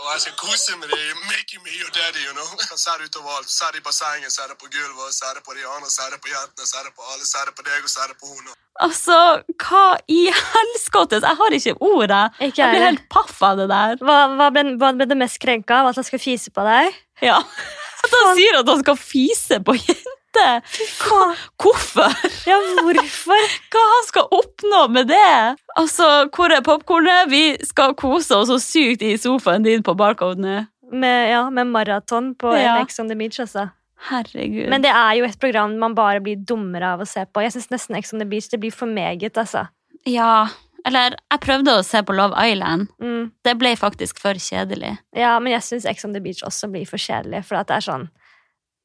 [0.00, 1.00] Og jeg skal kose med det,
[1.32, 2.50] making me your daddy, you know.
[2.60, 3.48] Jeg kan det utover alt.
[3.72, 6.28] det i bassenget, ser det på gulvet, ser det på de andre, ser det på
[6.34, 8.52] jentene, ser det på alle, ser det på deg og ser det på hun.
[8.80, 9.16] Altså,
[9.60, 11.24] hva i helskottes?
[11.26, 12.52] Jeg har ikke ord, jeg.
[12.56, 13.98] Jeg blir helt paff av det der.
[14.00, 15.90] Hva, hva, ble, hva ble det mest krenka av?
[15.90, 16.96] At han skal fise på deg?
[17.24, 17.36] Ja.
[18.04, 20.62] At han sier at han skal fise på jenter.
[21.02, 21.26] hva?
[21.60, 22.14] Hvorfor?
[22.48, 23.42] Ja, hvorfor?
[23.74, 25.58] Hva han skal oppnå med det?
[25.76, 27.28] Altså, hvor er popkornet?
[27.28, 30.62] Vi skal kose oss så sykt i sofaen din på barcode nå.
[30.90, 32.78] Med, ja, med maraton på Ja.
[32.80, 33.68] Ex on the Beach, altså.
[34.08, 34.68] Herregud.
[34.72, 37.42] Men det er jo et program man bare blir dummere av å se på.
[37.44, 39.66] Jeg synes nesten Ex on the Beach det blir for meget, altså.
[40.08, 40.48] Ja,
[40.88, 42.88] eller jeg prøvde å se på Love Island.
[43.02, 43.32] Mm.
[43.44, 44.94] Det ble faktisk for kjedelig.
[45.16, 47.44] Ja, men jeg syns Ex on the Beach også blir for kjedelig.
[47.44, 48.08] For det er sånn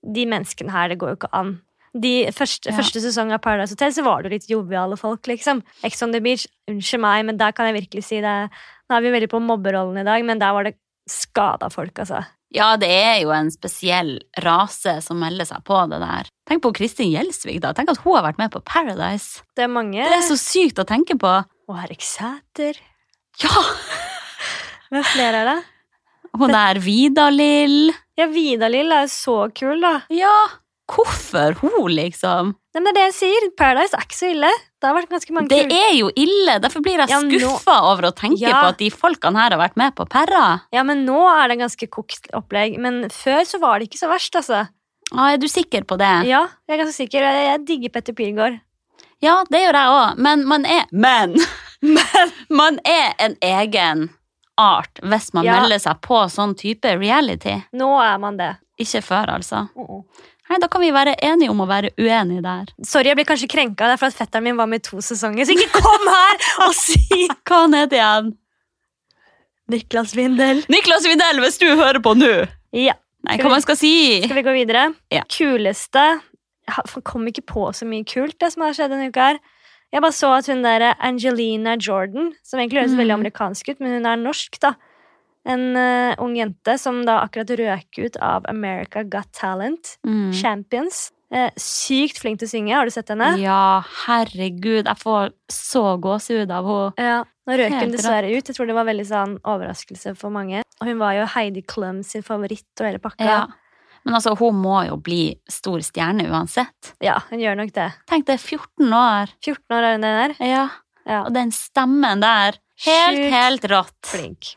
[0.06, 1.56] De menneskene her, det går jo ikke an.
[1.96, 2.76] De første, Ja.
[2.78, 5.64] første sesong av Paradise Hotel så var det jo litt joviale folk, liksom.
[5.84, 8.50] Ex on the Beach, unnskyld meg, men der kan jeg virkelig si det.
[8.90, 10.76] Nå er vi veldig på mobberollen i dag, men der var det
[11.10, 12.26] skada folk, altså.
[12.56, 14.14] Ja, det er jo en spesiell
[14.46, 16.30] rase som melder seg på det der.
[16.48, 17.74] Tenk på Kristin Gjelsvik, da.
[17.76, 19.44] Tenk at hun har vært med på Paradise.
[19.58, 21.34] Det er mange Det er så sykt å tenke på.
[21.68, 22.80] Og Erik Sæter.
[23.44, 23.66] Ja!
[24.94, 25.58] Hvem flere er det?
[26.36, 27.92] Hun der Vidar-Lill.
[28.20, 29.98] Ja, Vidar-Lill er jo så kul, da.
[30.14, 30.36] Ja,
[30.92, 32.56] hvorfor hun, liksom?
[32.76, 33.46] Men det er det jeg sier.
[33.58, 34.50] Paradise er ikke så ille.
[34.84, 36.58] Det har vært ganske mange Det er jo ille.
[36.60, 38.62] Derfor blir jeg Ja, nå- over å tenke Ja.
[38.62, 40.62] på at de folkene her har vært med på Perra.
[40.76, 42.78] Ja, men nå er det ganske kokt opplegg.
[42.78, 44.68] Men før så var det ikke så verst, altså.
[45.14, 46.28] Ah, er du sikker på det?
[46.28, 47.22] Ja, jeg er ganske sikker.
[47.22, 48.60] Jeg, jeg digger Petter Pilgaard.
[49.22, 51.38] Ja, det gjør jeg òg, men man er Men!
[52.50, 54.10] man er en egen
[54.58, 55.62] art hvis man Ja.
[55.62, 57.64] melder seg på sånn type reality.
[57.74, 58.58] Nå er man det.
[58.80, 59.70] Ikke før, altså.
[60.50, 62.66] Nei, Da kan vi være enige om å være uenige der.
[62.86, 63.88] Sorry, jeg blir kanskje krenka.
[63.90, 65.46] Det er for at fetteren min var med i to sesonger.
[65.50, 68.30] Så ikke kom her og si Hva han heter igjen?
[69.74, 70.62] Niklas Vindel.
[70.70, 72.32] Niklas Vindel, hvis du hører på nå!
[72.76, 72.94] Ja,
[73.26, 73.94] Nei, hva vi- man skal si?
[74.22, 74.94] skal vi gå videre?
[75.10, 75.24] Ja.
[75.32, 76.04] Kuleste
[76.68, 79.40] Jeg kom ikke på så mye kult det som har skjedd denne uka her.
[79.94, 82.98] Jeg bare så at hun der Angelina Jordan, som egentlig høres Mm.
[83.02, 84.74] veldig amerikansk ut, men hun er norsk, da.
[85.46, 89.98] En uh, ung jente som da akkurat røk ut av America Got Talent.
[90.08, 90.32] Mm.
[90.34, 91.12] Champions.
[91.34, 92.74] Uh, sykt flink til å synge.
[92.78, 93.32] Har du sett henne?
[93.42, 97.10] Ja, herregud, jeg får så gåsehud av henne.
[97.12, 98.48] Ja, Nå røk hun dessverre ut.
[98.50, 100.64] Jeg tror det var veldig sånn overraskelse for mange.
[100.82, 103.28] Og hun var jo Heidi Klum sin favoritt og hele pakka.
[103.30, 103.44] Ja.
[104.06, 106.94] Men altså, hun må jo bli stor stjerne uansett.
[107.02, 107.88] Ja, hun gjør nok det.
[108.10, 109.34] Tenk det, 14 år.
[109.46, 110.36] 14 år er hun der.
[110.42, 110.66] Ja.
[111.06, 112.58] Ja, Og den stemmen der.
[112.86, 113.98] Helt, Sjukt helt rått.
[114.10, 114.56] flink.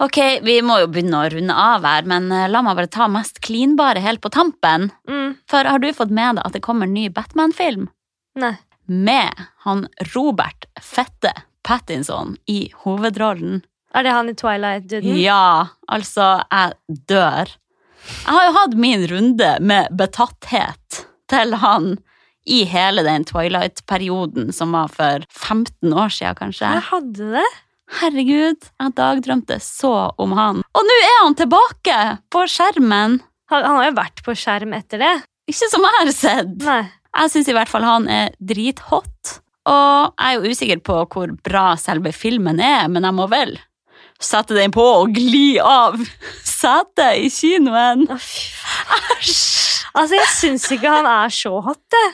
[0.00, 3.08] Ok, vi må jo begynne å runde av her, men eh, la meg bare ta
[3.10, 4.90] mest klinbare helt på tampen.
[5.10, 7.88] Mm, For har du fått med deg at det kommer en ny Batman-film?
[8.38, 8.54] nei.
[8.88, 9.36] Med
[9.66, 9.82] han
[10.14, 11.34] Robert Fette
[11.66, 13.58] Pattinson i hovedrollen.
[13.92, 15.18] Er det han i Twilight-duden?
[15.20, 17.50] Ja, altså, jeg dør.
[18.08, 21.98] Jeg har jo hatt min runde med betatthet til han
[22.48, 26.72] i hele den Twilight-perioden som var for 15 år siden, kanskje.
[26.78, 27.48] Jeg hadde det.
[27.98, 30.62] Herregud, jeg dagdrømte så om han.
[30.76, 31.98] Og nå er han tilbake
[32.32, 33.18] på skjermen!
[33.48, 35.14] Han, han har jo vært på skjerm etter det.
[35.48, 36.56] Ikke som jeg har sett.
[36.66, 36.82] Nei.
[37.18, 39.38] Jeg syns i hvert fall han er drithot.
[39.68, 43.56] Og jeg er jo usikker på hvor bra selve filmen er, men jeg må vel
[44.20, 45.96] sette den på og gli av
[46.58, 48.06] setet i kinoen.
[48.12, 49.36] Æsj!
[49.98, 52.06] Altså, jeg syns ikke han er så hot, det.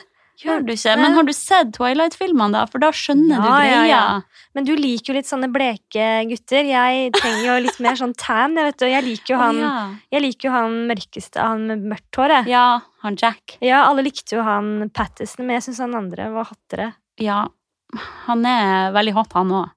[0.45, 0.93] Gjør du ikke?
[1.01, 2.63] Men har du sett Twilight-filmene, da?
[2.69, 3.85] For da skjønner Ja, du greia.
[3.89, 4.21] ja.
[4.55, 6.63] Men du liker jo litt sånne bleke gutter.
[6.69, 8.55] Jeg trenger jo litt mer sånn tan.
[8.55, 8.85] Jeg, vet du.
[8.87, 9.71] jeg liker jo han ja.
[10.15, 12.35] Jeg liker jo han mørkeste, han med mørkt hår.
[12.37, 12.47] jeg.
[12.53, 12.65] ja,
[13.03, 13.57] han Jack.
[13.65, 16.93] Ja, alle likte jo han Pattison, men jeg syns han andre var hottere.
[17.19, 17.41] Ja,
[18.29, 19.71] han er veldig hot, han òg.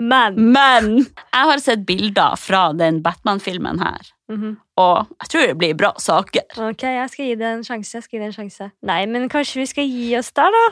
[0.00, 4.00] Men Men jeg har sett bilder fra den Batman-filmen her,
[4.30, 4.52] Mhm.
[4.78, 6.46] og jeg tror det blir bra saker.
[6.70, 7.94] Ok, jeg skal gi det en sjanse.
[7.98, 8.70] jeg skal gi det en sjanse.
[8.82, 10.64] Nei, men kanskje vi skal gi oss der, da?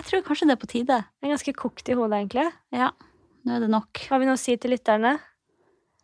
[0.00, 0.98] Jeg tror kanskje det er på tide.
[1.22, 2.50] Jeg er ganske kokt i hodet, egentlig.
[2.72, 2.90] Ja,
[3.46, 4.02] nå er det nok.
[4.08, 5.18] Hva vil vi nå si til lytterne?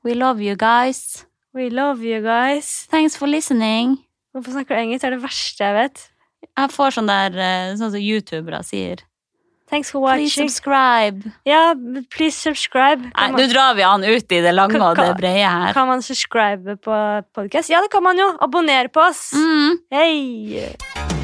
[0.05, 1.27] We love you guys.
[1.55, 2.87] We love you guys.
[2.91, 3.99] Thanks for listening.
[4.35, 5.03] Hvorfor snakker du engelsk?
[5.03, 6.11] Det er det verste jeg vet.
[6.57, 9.03] Jeg får sånn der, eh, sånn som youtubere sier.
[9.69, 11.33] Thanks for Please subscribe.
[11.45, 11.75] Ja,
[12.15, 13.03] please subscribe.
[13.17, 15.73] Nei, nå drar vi han ut i det lange og det brede her.
[15.75, 17.01] kan man subscribe på
[17.35, 17.71] podcast?
[17.71, 18.31] Ja, det kan man jo.
[18.41, 19.33] Abonner på oss.
[19.35, 19.79] Mm.
[19.91, 21.16] Hei!